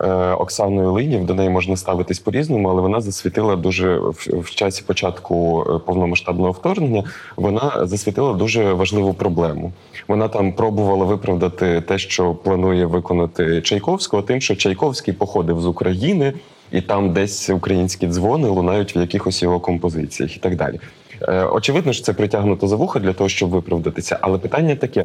[0.00, 1.26] Е, Оксаною Линів.
[1.26, 3.98] До неї можна ставитись по-різному, але вона засвітила дуже
[4.28, 7.04] в часі початку е, повномасштабного вторгнення.
[7.36, 9.72] Вона засвітила дуже важливу проблему.
[10.08, 16.32] Вона там пробувала виправдати те, що планує виконати Чайковського, тим, що Чайковський походив з України.
[16.72, 20.80] І там десь українські дзвони лунають в якихось його композиціях і так далі.
[21.22, 24.18] Е, очевидно, що це притягнуто за вуха для того, щоб виправдатися.
[24.20, 25.04] Але питання таке: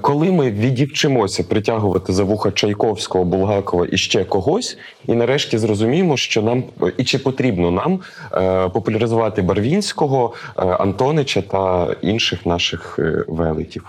[0.00, 6.42] коли ми відівчимося притягувати за вуха Чайковського, Булгакова і ще когось, і нарешті зрозуміємо, що
[6.42, 6.64] нам
[6.96, 8.00] і чи потрібно нам
[8.32, 12.98] е, популяризувати Барвінського, е, Антонича та інших наших
[13.28, 13.84] велетів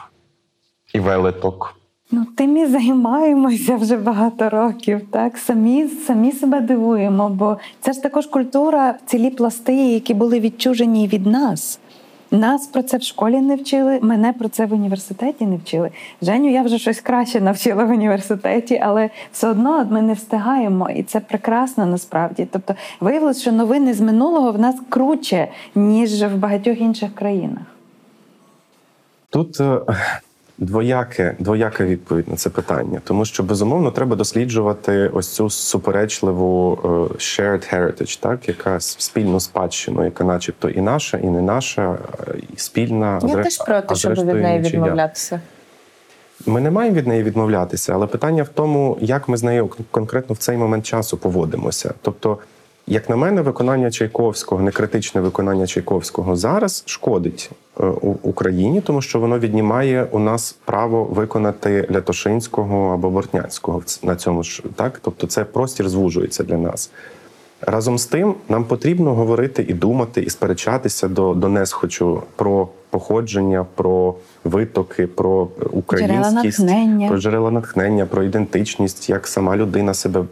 [0.94, 1.76] і велеток.
[2.12, 5.02] Ну, тим і займаємося вже багато років.
[5.12, 11.08] Так самі самі себе дивуємо, бо це ж також культура, цілі пласти, які були відчужені
[11.08, 11.80] від нас.
[12.32, 15.92] Нас про це в школі не вчили, мене про це в університеті не вчили.
[16.22, 21.04] Женю, я вже щось краще навчила в університеті, але все одно ми не встигаємо, і
[21.04, 22.48] це прекрасно насправді.
[22.52, 27.64] Тобто, виявилось, що новини з минулого в нас круче, ніж в багатьох інших країнах.
[29.30, 29.80] Тут е,
[30.62, 36.88] Двояке, двояка відповідь на це питання, тому що безумовно треба досліджувати ось цю суперечливу е,
[37.14, 41.98] shared heritage, так яка спільну спадщину, яка, начебто, і наша, і не наша,
[42.28, 45.42] е, і спільна Я теж проти, щоб від неї відмовлятися.
[46.46, 50.34] Ми не маємо від неї відмовлятися, але питання в тому, як ми з нею конкретно
[50.36, 51.94] в цей момент часу поводимося.
[52.02, 52.38] Тобто,
[52.90, 57.84] як на мене, виконання Чайковського, некритичне виконання Чайковського зараз шкодить е,
[58.22, 64.64] Україні, тому що воно віднімає у нас право виконати Лятошинського або Бортняцького на цьому ж
[64.76, 65.00] так.
[65.04, 66.92] Тобто, це простір звужується для нас.
[67.62, 73.66] Разом з тим, нам потрібно говорити і думати, і сперечатися до до несхочу про походження,
[73.76, 80.24] про витоки, про українськість, джерела про джерела натхнення, про ідентичність, як сама людина себе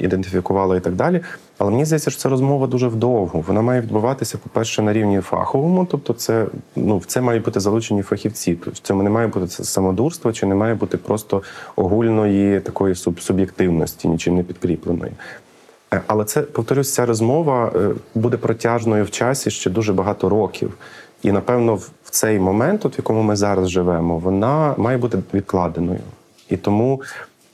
[0.00, 1.20] ідентифікувала і так далі.
[1.58, 3.44] Але мені здається, що це розмова дуже вдовго.
[3.46, 8.02] Вона має відбуватися, по-перше, на рівні фаховому, тобто, це ну в це мають бути залучені
[8.02, 8.54] фахівці.
[8.54, 11.42] Тобто в цьому не має бути самодурство, чи не має бути просто
[11.76, 15.12] огульної такої суб'єктивності, нічим не підкріпленої.
[15.94, 20.74] Е, але це повторюсь, ця розмова е, буде протяжною в часі ще дуже багато років.
[21.22, 26.00] І напевно, в цей момент, от в якому ми зараз живемо, вона має бути відкладеною.
[26.50, 27.02] І тому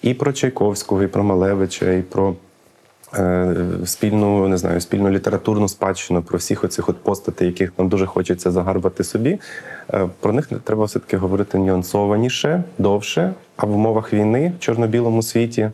[0.02, 2.34] і про Чайковського, і про Малевича, і про
[3.14, 8.06] е, спільну не знаю, спільну літературну спадщину, про всіх оцих от постатей, яких нам дуже
[8.06, 9.38] хочеться загарбати собі.
[9.94, 15.70] Е, про них треба все-таки говорити нюансованіше, довше, а в умовах війни в чорно-білому світі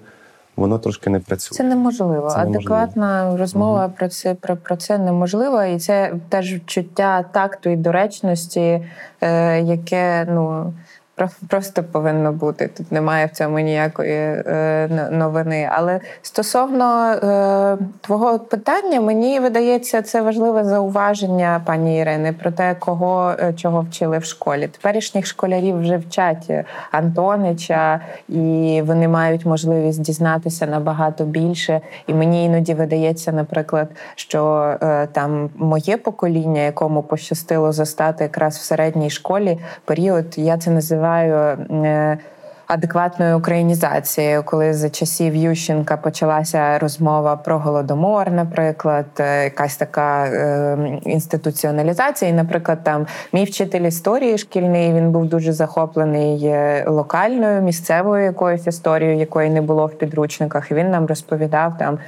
[0.61, 1.57] воно трошки не працює.
[1.57, 2.31] Це неможливо.
[2.31, 3.37] Це Адекватна неможливо.
[3.39, 3.95] розмова угу.
[3.99, 8.87] про це про, про це неможливо, і це теж відчуття такту і доречності,
[9.21, 10.73] е, яке ну
[11.49, 12.71] просто повинно бути.
[12.77, 15.71] Тут немає в цьому ніякої е, новини.
[15.73, 23.35] Але стосовно е, твого питання, мені видається це важливе зауваження пані Ірини про те, кого
[23.41, 24.67] е, чого вчили в школі.
[24.67, 26.51] Теперішніх школярів вже вчать
[26.91, 31.81] Антонича, і вони мають можливість дізнатися набагато більше.
[32.07, 34.75] І мені іноді видається, наприклад, що
[35.13, 42.40] там моє покоління, якому пощастило застати якраз в середній школі період, я це називаю називаю
[42.71, 50.25] е, адекватною українізацією, коли за часів Ющенка почалася розмова про голодомор, наприклад, е, якась така
[50.25, 52.31] е, інституціоналізація.
[52.31, 58.67] І, Наприклад, там мій вчитель історії шкільний він був дуже захоплений е, локальною місцевою якоюсь
[58.67, 60.71] історією, якої не було в підручниках.
[60.71, 61.99] І Він нам розповідав там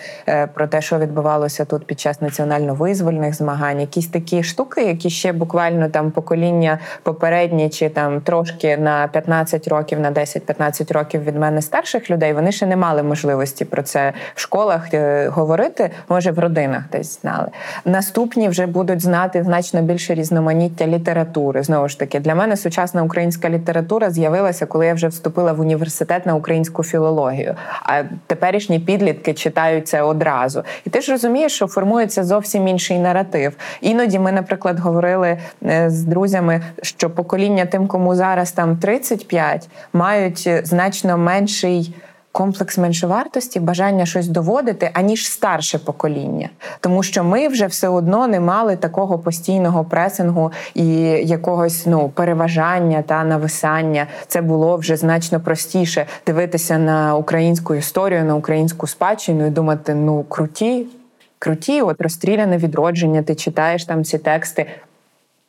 [0.55, 3.81] про те, що відбувалося тут під час національно-визвольних змагань.
[3.81, 10.01] Якісь такі штуки, які ще буквально там покоління попередні, чи там трошки на 15 років,
[10.01, 14.13] на 10 15 років від мене старших людей, вони ще не мали можливості про це
[14.35, 15.91] в школах е, говорити.
[16.09, 17.49] Може, в родинах десь знали.
[17.85, 21.63] Наступні вже будуть знати значно більше різноманіття літератури.
[21.63, 26.27] Знову ж таки, для мене сучасна українська література з'явилася, коли я вже вступила в університет
[26.27, 27.55] на українську філологію.
[27.83, 30.63] А теперішні підлітки читають це одразу.
[30.87, 33.53] І ти ж розумієш, що формується зовсім інший наратив.
[33.81, 40.42] Іноді ми, наприклад, говорили е, з друзями, що покоління тим, кому зараз там 35, мають
[40.47, 41.95] мають значно менший.
[42.35, 46.49] Комплекс меншовартості, бажання щось доводити, аніж старше покоління,
[46.81, 50.87] тому що ми вже все одно не мали такого постійного пресингу і
[51.25, 54.07] якогось ну переважання та нависання.
[54.27, 60.23] Це було вже значно простіше дивитися на українську історію, на українську спадщину і думати: ну
[60.23, 60.87] круті,
[61.39, 63.23] круті, от розстріляне відродження.
[63.23, 64.67] Ти читаєш там ці тексти.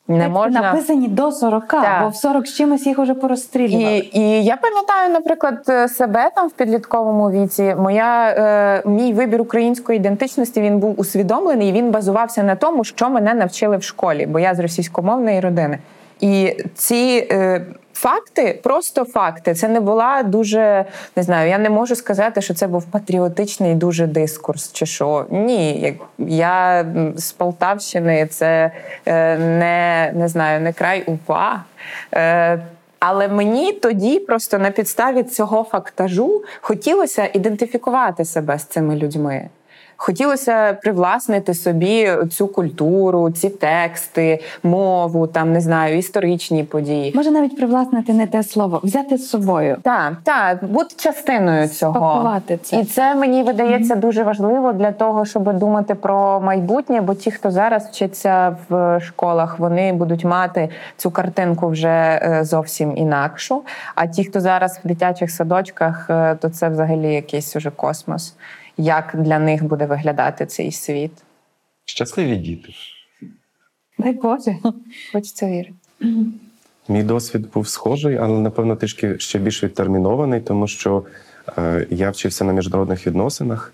[0.07, 0.61] Не можна...
[0.61, 2.03] Написані до 40, так.
[2.03, 3.97] бо в 40 з чимось їх уже порозстрілювали.
[3.97, 7.75] І і я пам'ятаю, наприклад, себе там в підлітковому віці.
[7.77, 11.69] Моя е, мій вибір української ідентичності він був усвідомлений.
[11.69, 15.79] і Він базувався на тому, що мене навчили в школі, бо я з російськомовної родини.
[16.19, 19.53] І ці е, Факти, просто факти.
[19.53, 20.85] Це не була дуже
[21.15, 21.49] не знаю.
[21.49, 25.25] Я не можу сказати, що це був патріотичний дуже дискурс, чи що.
[25.29, 26.85] Ні, я
[27.15, 28.71] з Полтавщини, це
[29.05, 31.63] е, не не знаю, не край упа.
[32.13, 32.59] Е,
[32.99, 39.49] але мені тоді просто на підставі цього фактажу хотілося ідентифікувати себе з цими людьми.
[40.05, 47.13] Хотілося привласнити собі цю культуру, ці тексти, мову, там не знаю, історичні події.
[47.15, 49.77] Може навіть привласнити не те слово, взяти з собою.
[49.81, 52.79] Так, так, бути частиною цього Спакувати це.
[52.79, 57.01] і це мені видається дуже важливо для того, щоб думати про майбутнє.
[57.01, 62.97] Бо ті, хто зараз вчиться в школах, вони будуть мати цю картинку вже е, зовсім
[62.97, 63.63] інакшу.
[63.95, 68.35] А ті, хто зараз в дитячих садочках, е, то це взагалі якийсь уже космос
[68.77, 71.11] як для них буде виглядати цей світ.
[71.85, 72.73] Щасливі діти.
[73.99, 74.55] Дай Боже.
[75.11, 75.73] Хочеться вірити.
[76.87, 81.03] Мій досвід був схожий, але напевно трішки ще більш відтермінований, тому що
[81.57, 83.73] е, я вчився на міжнародних відносинах,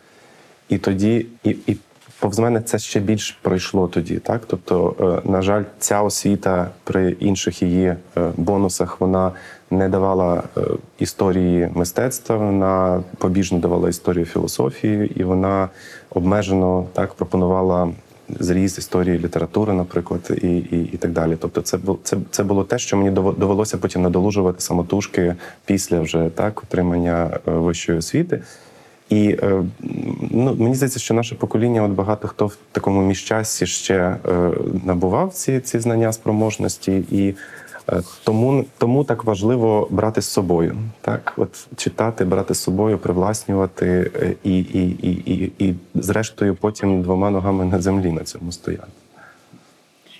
[0.70, 1.78] і тоді, і, і
[2.20, 4.20] повз мене це ще більш пройшло тоді.
[4.20, 4.96] Так, тобто,
[5.26, 7.98] е, на жаль, ця освіта при інших її е,
[8.38, 9.32] бонусах вона
[9.72, 10.62] не давала е,
[11.00, 15.70] історії мистецтва, вона побіжно давала історію філософії, і вона
[16.10, 17.90] обмежено так пропонувала.
[18.40, 21.38] Зріз історії літератури, наприклад, і і, і так далі.
[21.40, 25.36] Тобто, це це, це було те, що мені довелося потім надолужувати самотужки
[25.66, 28.42] після вже так отримання вищої освіти.
[29.10, 29.64] І е,
[30.32, 34.18] ну, мені здається, що наше покоління, от багато хто в такому міщасі ще е,
[34.86, 37.36] набував ці ці знання спроможності, і е,
[38.24, 40.78] тому тому так важливо брати з собою.
[41.02, 44.12] Так, от читати, брати з собою, привласнювати
[44.44, 48.88] і, і, і, і, і зрештою потім двома ногами на землі на цьому стояти.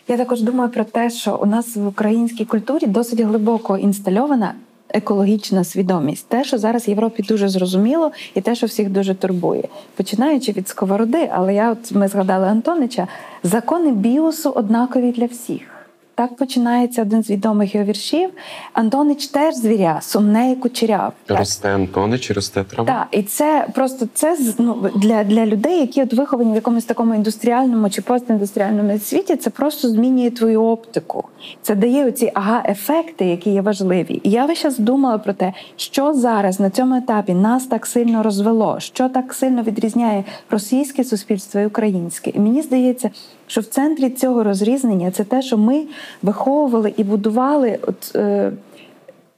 [0.08, 4.54] Я також думаю про те, що у нас в українській культурі досить глибоко інстальована
[4.90, 9.64] екологічна свідомість, те, що зараз Європі дуже зрозуміло, і те, що всіх дуже турбує,
[9.96, 13.08] починаючи від сковороди, але я от ми згадали Антонича,
[13.44, 15.79] закони біосу однакові для всіх.
[16.20, 18.30] Так починається один з відомих його віршів.
[18.74, 21.14] Антонич теж звіря, сумне і кучеряв.
[21.28, 22.88] Росте Антонич, росте трава.
[22.88, 27.16] Так, і це просто це ну, для для людей, які от виховані в якомусь такому
[27.16, 31.24] індустріальному чи постіндустріальному світі, це просто змінює твою оптику.
[31.62, 34.22] Це дає оці ага-ефекти, які є важливі.
[34.24, 38.24] І я весь час думала про те, що зараз на цьому етапі нас так сильно
[38.24, 42.30] розвело, що так сильно відрізняє російське суспільство і українське.
[42.30, 43.10] І мені здається,
[43.50, 45.84] що в центрі цього розрізнення це те, що ми
[46.24, 48.52] виховували і будували от, е,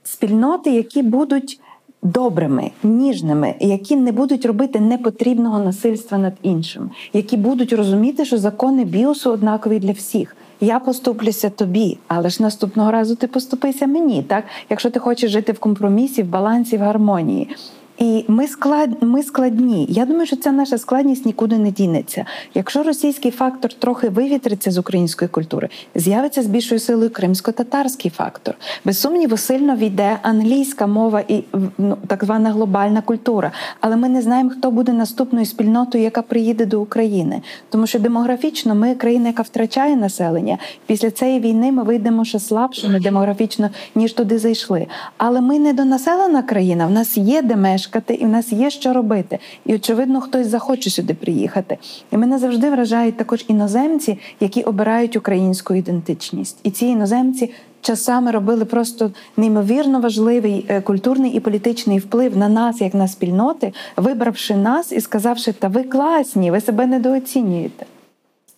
[0.03, 1.59] спільноти, які будуть
[2.03, 8.85] добрими, ніжними, які не будуть робити непотрібного насильства над іншим, які будуть розуміти, що закони
[8.85, 10.35] біосу однакові для всіх.
[10.61, 15.51] Я поступлюся тобі, але ж наступного разу ти поступися мені, так якщо ти хочеш жити
[15.51, 17.49] в компромісі, в балансі, в гармонії.
[18.02, 19.86] І ми склад, ми складні.
[19.90, 22.26] Я думаю, що ця наша складність нікуди не дінеться.
[22.53, 28.56] Якщо російський фактор трохи вивітриться з української культури, з'явиться з більшою силою кримсько-татарський фактор.
[28.86, 31.44] Без сумніву, сильно війде англійська мова і
[31.78, 33.52] ну, так звана глобальна культура.
[33.80, 37.41] Але ми не знаємо, хто буде наступною спільнотою, яка приїде до України.
[37.69, 40.57] Тому що демографічно ми країна, яка втрачає населення.
[40.86, 44.88] Після цієї війни ми вийдемо ще слабшими демографічно, ніж туди зайшли.
[45.18, 46.88] Але ми не донаселена країна.
[46.88, 49.39] В нас є де мешкати мешкати, і в нас є що робити.
[49.65, 51.77] І очевидно, хтось захоче сюди приїхати.
[52.11, 56.59] І мене завжди вражають також іноземці, які обирають українську ідентичність.
[56.63, 57.51] І ці іноземці.
[57.84, 63.73] Часами робили просто неймовірно важливий е, культурний і політичний вплив на нас, як на спільноти,
[63.97, 67.85] вибравши нас і сказавши, та ви класні, ви себе недооцінюєте.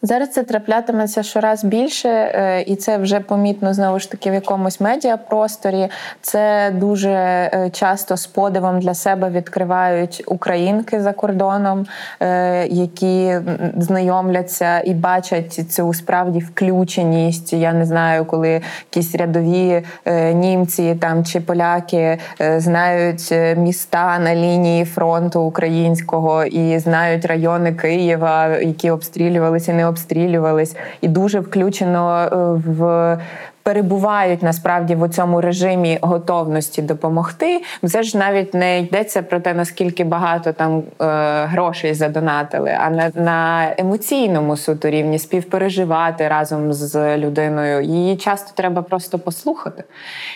[0.05, 4.79] Зараз це траплятиметься щораз більше, е, і це вже помітно знову ж таки в якомусь
[4.81, 5.87] медіапросторі.
[6.21, 11.85] Це дуже е, часто з подивом для себе відкривають українки за кордоном,
[12.19, 13.35] е, які
[13.77, 17.53] знайомляться і бачать цю справді включеність.
[17.53, 18.61] Я не знаю, коли
[18.91, 19.83] якісь рядові
[20.33, 22.17] німці там чи поляки
[22.57, 31.07] знають міста на лінії фронту українського і знають райони Києва, які обстрілювалися не обстрілювались, і
[31.07, 32.35] дуже включено е,
[32.71, 33.17] в
[33.63, 37.63] перебувають насправді в цьому режимі готовності допомогти.
[37.87, 41.05] Це ж навіть не йдеться про те, наскільки багато там е,
[41.45, 47.81] грошей задонатили, а на, на емоційному суто рівні співпереживати разом з людиною.
[47.81, 49.83] Її часто треба просто послухати.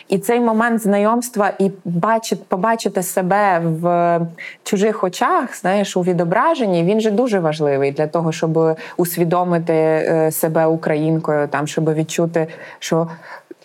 [0.08, 4.20] І цей момент знайомства і бачити, побачити себе в
[4.64, 10.66] чужих очах, знаєш, у відображенні, він же дуже важливий для того, щоб усвідомити е, себе
[10.66, 12.48] українкою, там щоб відчути,
[12.80, 13.08] що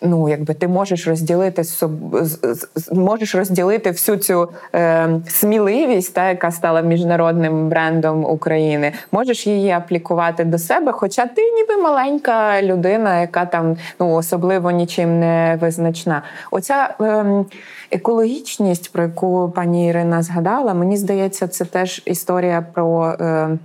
[0.02, 1.62] ну, якби ти можеш розділити
[2.92, 8.92] можеш розділити всю цю е, сміливість, та, яка стала міжнародним брендом України.
[9.12, 15.20] Можеш її аплікувати до себе, хоча ти ніби маленька людина, яка там ну особливо нічим
[15.20, 16.22] не визначна.
[16.50, 17.24] Оця е,
[17.90, 23.58] екологічність, про яку пані Ірина згадала, мені здається, це теж історія про е,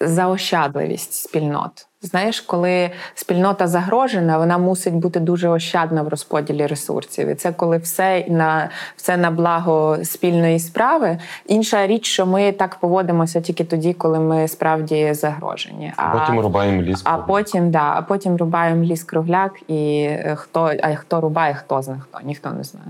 [0.00, 1.89] заощадливість спільнот.
[2.02, 7.28] Знаєш, коли спільнота загрожена, вона мусить бути дуже ощадна в розподілі ресурсів.
[7.28, 11.18] І це коли все на все на благо спільної справи.
[11.46, 15.92] Інша річ, що ми так поводимося тільки тоді, коли ми справді загрожені.
[15.96, 17.00] А потім рубаємо ліс.
[17.04, 21.82] А потім да, а потім рубаємо ліс кругляк, і е, хто а хто рубає, хто
[21.82, 22.86] знає хто, ніхто не знає.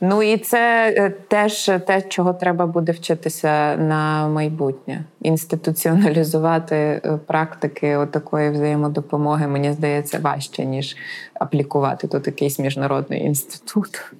[0.00, 5.04] Ну і це е, теж те, чого треба буде вчитися на майбутнє.
[5.22, 10.96] Інституціоналізувати е, практики такої взаємодопомоги, мені здається, важче, ніж
[11.34, 14.12] аплікувати тут якийсь міжнародний інститут.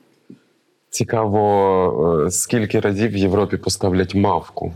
[0.91, 4.73] Цікаво, е, скільки разів в Європі поставлять мавку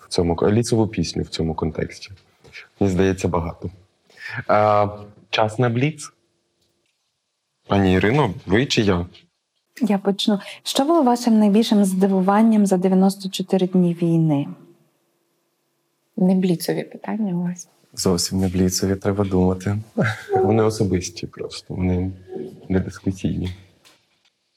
[0.00, 2.10] в цьому лісову пісню в цьому контексті.
[2.80, 3.70] Мені здається, багато.
[5.30, 6.12] Час на бліц.
[7.68, 9.06] Пані Ірино, ви чи я?
[9.80, 10.40] Я почну.
[10.62, 14.46] Що було вашим найбільшим здивуванням за 94 дні війни?
[16.16, 17.68] Не бліцові питання у вас.
[17.94, 19.78] Зовсім не бліцові, треба думати.
[20.44, 22.12] Вони особисті просто, вони
[22.68, 23.54] не дискусійні.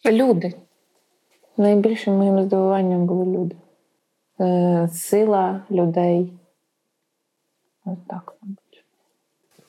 [0.06, 0.54] Люди.
[1.58, 3.56] Найбільшим моїм здивуванням були люди.
[4.40, 6.34] Е, Сила людей.
[7.86, 8.84] Ось так, мабуть.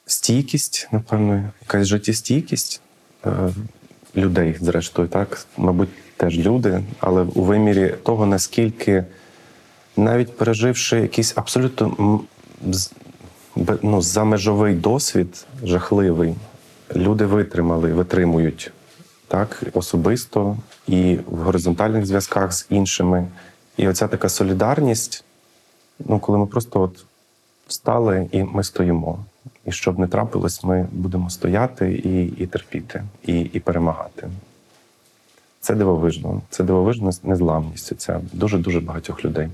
[0.07, 2.83] Стійкість, напевно, якась життєстійкість.
[3.27, 3.51] Е,
[4.17, 9.05] людей, зрештою, так, мабуть, теж люди, але у вимірі того, наскільки
[9.97, 12.21] навіть переживши якийсь абсолютно
[13.83, 16.35] ну, замежовий досвід, жахливий,
[16.97, 18.73] люди витримали, витримують
[19.29, 20.57] так, особисто
[20.87, 23.27] і в горизонтальних зв'язках з іншими.
[23.77, 25.25] І оця така солідарність,
[25.99, 27.05] ну, коли ми просто от
[27.67, 29.25] встали і ми стоїмо.
[29.67, 34.29] І щоб не трапилось, ми будемо стояти і і терпіти, і і перемагати.
[35.61, 36.43] Це дивовижно.
[36.51, 38.01] Це дивовижна незламність.
[38.01, 39.49] Це дуже-дуже багатьох людей.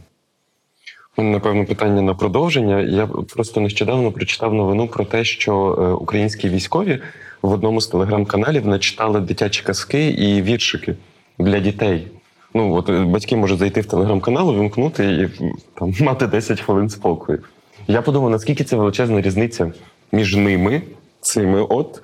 [1.16, 2.80] У мене, напевно, питання на продовження.
[2.80, 7.00] Я просто нещодавно прочитав новину про те, що е, українські військові
[7.42, 10.96] в одному з телеграм-каналів начитали дитячі казки і віршики
[11.38, 12.08] для дітей.
[12.54, 17.38] Ну, от е, батьки можуть зайти в телеграм-канал, вимкнути і там мати 10 хвилин спокою.
[17.86, 19.72] Я подумав, наскільки це величезна різниця
[20.12, 20.82] між ними,
[21.20, 22.02] цими от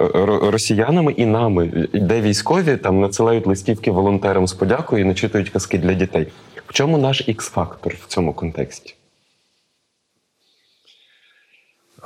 [0.00, 0.08] е,
[0.50, 5.94] росіянами і нами, де військові там надсилають листівки волонтерам з подякою і начитують казки для
[5.94, 6.28] дітей.
[6.66, 8.94] В чому наш ікс-фактор в цьому контексті?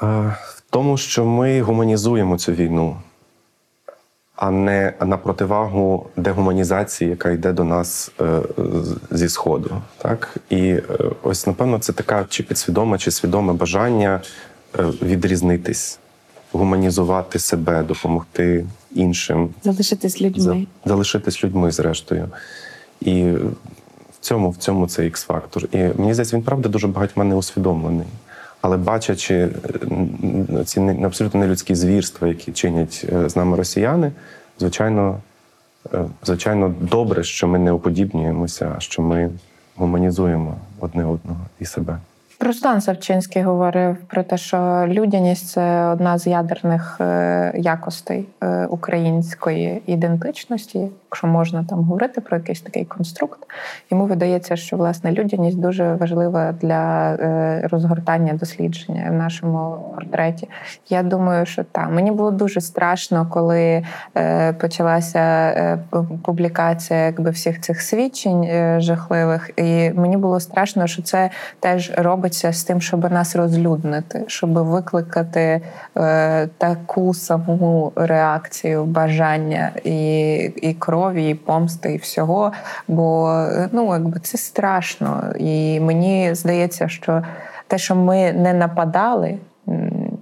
[0.02, 2.96] В тому, що ми гуманізуємо цю війну,
[4.36, 8.40] а не на противагу дегуманізації, яка йде до нас е,
[9.10, 9.82] зі Сходу.
[9.98, 10.36] Так?
[10.50, 10.82] І е,
[11.22, 14.20] ось, напевно, це така чи підсвідоме, чи свідоме бажання
[15.02, 15.98] відрізнитись,
[16.52, 22.28] гуманізувати себе, допомогти іншим, залишитись людьми, залишитись людьми, зрештою.
[23.00, 25.68] І в цьому в цьому це ікс-фактор.
[25.72, 28.06] І мені здається, він правда дуже багатьма не усвідомлений.
[28.60, 34.12] Але бачачи е, ці абсолютно нелюдські звірства, які чинять е, з нами росіяни,
[34.58, 35.20] звичайно,
[36.24, 39.30] звичайно, добре, що ми не уподібнюємося, а що ми
[39.76, 41.98] гуманізуємо одне одного і себе.
[42.40, 49.82] Руслан Савчинський говорив про те, що людяність це одна з ядерних е, якостей е, української
[49.86, 53.38] ідентичності, якщо можна там говорити про якийсь такий конструкт.
[53.90, 60.48] Йому видається, що власне людяність дуже важлива для е, розгортання дослідження в нашому портреті.
[60.88, 61.90] Я думаю, що так.
[61.90, 63.84] Мені було дуже страшно, коли
[64.60, 65.78] почалася
[66.24, 68.46] публікація якби всіх цих свідчень
[68.80, 74.24] жахливих, і мені було страшно, що це теж робить робиться з тим, щоб нас розлюднити,
[74.26, 75.60] щоб викликати
[75.96, 82.52] е, таку саму реакцію бажання і і крові, і помсти, і всього.
[82.88, 83.42] Бо
[83.72, 85.24] ну, якби це страшно.
[85.38, 87.22] І мені здається, що
[87.66, 89.38] те, що ми не нападали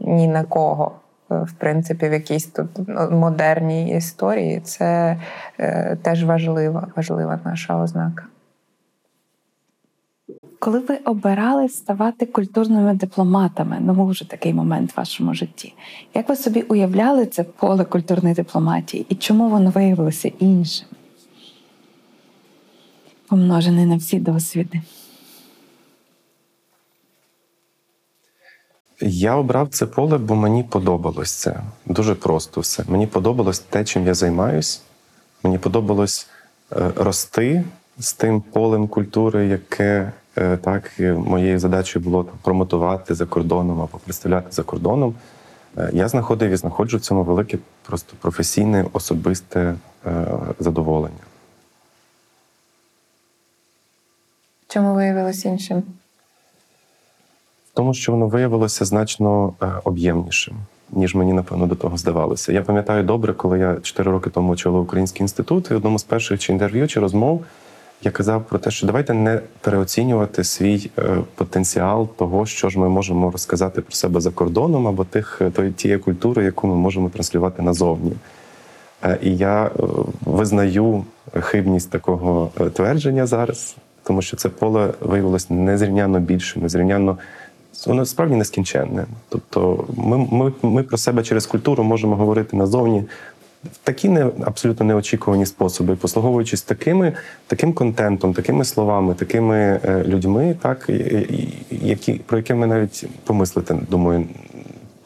[0.01, 0.93] ні на кого.
[1.31, 2.69] В принципі, в якійсь тут
[3.11, 5.17] модерній історії це
[5.59, 8.23] е, теж важлива, важлива наша ознака.
[10.59, 15.75] Коли ви обирали ставати культурними дипломатами, ну був вже такий момент в вашому житті.
[16.15, 20.89] Як ви собі уявляли це поле культурної дипломатії і чому воно виявилося іншим?
[23.29, 24.83] Помножене на всі досвіди?
[29.01, 31.61] Я обрав це поле, бо мені подобалось це.
[31.87, 32.85] Дуже просто все.
[32.89, 34.83] Мені подобалось те, чим я займаюсь.
[35.43, 36.29] Мені подобалось
[36.73, 37.65] е, рости
[37.99, 40.13] з тим полем культури, яке
[40.63, 45.15] так моєю задачею було там, промотувати за кордоном або представляти за кордоном.
[45.79, 49.75] Е, я знаходив і знаходжу в цьому велике просто професійне, особисте
[50.07, 50.27] е,
[50.59, 51.25] задоволення.
[54.69, 55.83] Чому виявилось іншим?
[57.75, 60.55] Тому що воно виявилося значно е, об'ємнішим,
[60.91, 62.53] ніж мені, напевно, до того здавалося.
[62.53, 66.05] Я пам'ятаю добре, коли я 4 роки тому очолив Український інститут, і в одному з
[66.05, 67.45] перших чи інтерв'ю чи розмов
[68.03, 71.03] я казав про те, що давайте не переоцінювати свій е,
[71.35, 76.01] потенціал того, що ж ми можемо розказати про себе за кордоном, або тих е, тієї
[76.01, 78.13] культури, яку ми можемо транслювати назовні.
[79.23, 79.71] І я
[80.25, 81.05] визнаю
[81.41, 87.19] хибність такого твердження зараз, тому що це поле виявилось незрівняно більше, незрівняно
[87.87, 89.07] воно справді нескінченне.
[89.29, 93.05] Тобто, ми ми, ми про себе через культуру можемо говорити назовні
[93.65, 97.13] в такі не абсолютно неочікувані способи, послуговуючись такими,
[97.47, 100.91] таким контентом, такими словами, такими е, людьми, так
[101.71, 104.27] які про які ми навіть помислити, думаю,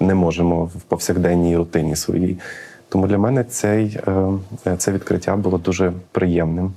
[0.00, 2.38] не можемо в повсякденній рутині своїй.
[2.88, 4.00] Тому для мене цей,
[4.66, 6.72] е, це відкриття було дуже приємним.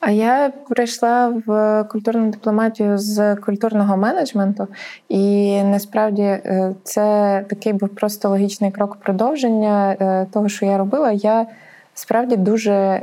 [0.00, 4.68] А я прийшла в культурну дипломатію з культурного менеджменту,
[5.08, 11.12] і насправді е, це такий був просто логічний крок продовження е, того, що я робила.
[11.12, 11.46] Я
[11.94, 13.02] справді дуже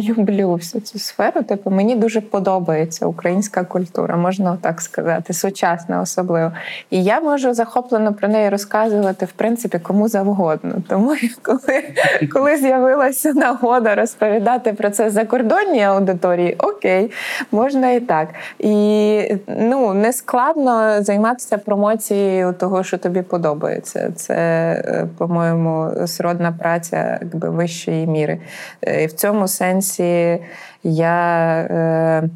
[0.00, 1.42] люблю всю цю сферу.
[1.42, 6.52] Типу, мені дуже подобається українська культура, можна так сказати, сучасна особливо.
[6.90, 10.74] І я можу захоплено про неї розказувати в принципі кому завгодно.
[10.88, 11.84] Тому коли
[12.32, 17.10] коли з'явилася нагода розповідати про це закордонній аудиторії, окей,
[17.52, 18.28] можна і так.
[18.58, 24.12] І ну не складно займатися промоцією того, що тобі подобається.
[24.16, 28.40] Це, е, по-моєму, сродна праця якби вищої міри.
[28.82, 30.38] Е, і в цьому сенсі сенсі
[30.82, 32.28] я е,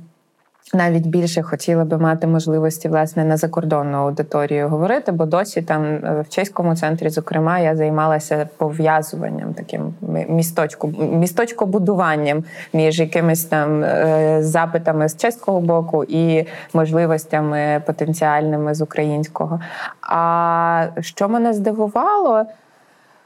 [0.75, 6.25] навіть більше хотіла би мати можливості власне на закордонну аудиторію говорити, бо досі там е,
[6.29, 9.95] в чеському центрі, зокрема, я займалася пов'язуванням таким
[10.29, 19.61] місточку, місточкобудуванням між якимись там е, запитами з чеського боку і можливостями потенціальними з українського.
[20.01, 22.47] А що мене здивувало?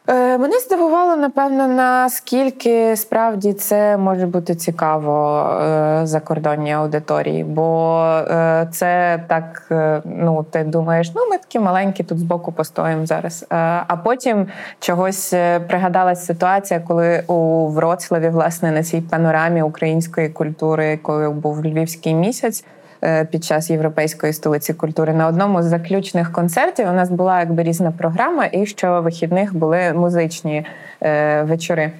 [0.08, 8.00] Е, мене здивувало, напевно, наскільки справді це може бути цікаво е, закордонній аудиторії, бо
[8.30, 9.66] е, це так,
[10.04, 13.46] ну ти думаєш, ну ми такі маленькі тут збоку постоїмо зараз.
[13.88, 14.46] А потім
[14.80, 15.34] чогось
[15.68, 22.64] пригадалась ситуація, коли у Вроцлаві, власне, на цій панорамі української культури, коли був Львівський місяць.
[23.04, 25.12] Е, під час європейської столиці культури.
[25.12, 29.92] На одному з заключних концертів у нас була якби різна програма, і що вихідних були
[29.92, 30.66] музичні
[31.02, 31.92] е, вечори.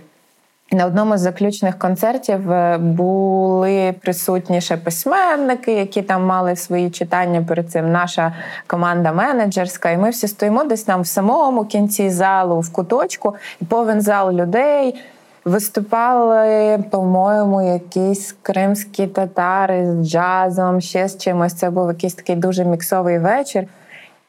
[0.73, 7.45] На одному з заключних концертів е, були присутні ще письменники, які там мали свої читання
[7.49, 7.93] перед цим.
[7.93, 8.33] Наша
[8.67, 13.65] команда менеджерська, і ми всі стоїмо десь там в самому кінці залу, в куточку, і
[13.65, 15.03] повен зал людей.
[15.47, 21.55] Виступали, по-моєму, якісь кримські татари з джазом, ще з чимось.
[21.55, 23.67] Це був якийсь такий дуже міксовий вечір.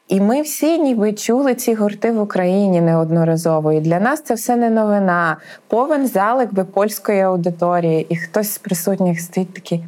[0.08, 3.72] І ми всі ніби чули ці гурти в Україні неодноразово.
[3.72, 5.36] І для нас це все не новина.
[5.68, 9.84] Повен зал, якби польської аудиторії, і хтось з присутніх стоїть такий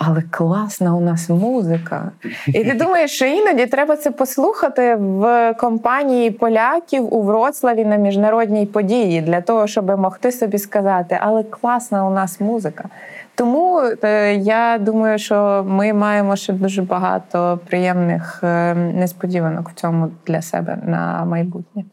[0.00, 2.10] але класна у нас музика.
[2.46, 8.66] І ти думаєш, що іноді треба це послухати в компанії поляків у Вроцлаві на міжнародній
[8.66, 12.88] події для того, щоб могти собі сказати, але класна у нас музика.
[13.34, 20.10] Тому е, я думаю, що ми маємо ще дуже багато приємних е, несподіванок в цьому
[20.26, 21.84] для себе на майбутнє.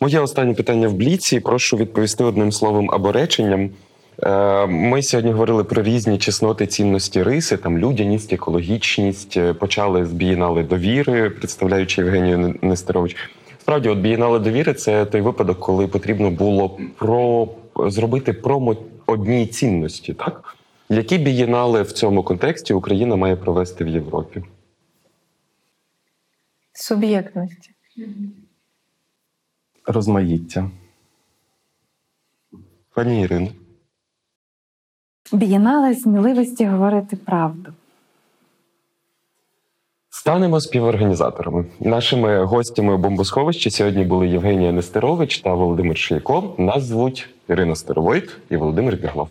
[0.00, 1.40] Моє останнє питання в бліці.
[1.40, 3.70] Прошу відповісти одним словом або реченням.
[4.18, 9.36] Е, ми сьогодні говорили про різні чесноти, цінності риси, там людяність, екологічність.
[9.36, 13.16] Е, почали з бієнали довіри, представляючи Євгенію Нестерович.
[13.60, 18.76] Справді, от бієнали довіри це той випадок, коли потрібно було про зробити промо
[19.06, 20.56] одній цінності, так
[20.88, 24.42] які бієнали в цьому контексті Україна має провести в Європі?
[26.72, 27.70] Суб'єктності.
[29.86, 30.70] Розмаїття.
[32.94, 33.48] Пані Ірино.
[35.32, 37.72] Бієнале сміливості говорити правду.
[40.10, 41.64] Станемо співорганізаторами.
[41.80, 46.54] Нашими гостями у бомбосховищі сьогодні були Євгенія Нестерович та Володимир Шляко.
[46.58, 49.28] Нас звуть Ірина Старовойт і Володимир Біглов.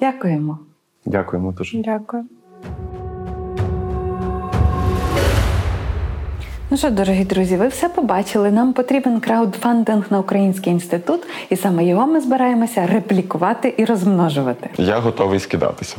[0.00, 0.58] Дякуємо.
[1.06, 1.78] Дякуємо дуже.
[1.82, 2.24] Дякую.
[6.72, 8.50] Ну що, дорогі друзі, ви все побачили.
[8.50, 11.20] Нам потрібен краудфандинг на Український інститут,
[11.50, 14.70] і саме його ми збираємося реплікувати і розмножувати.
[14.78, 15.96] Я готовий скидатися.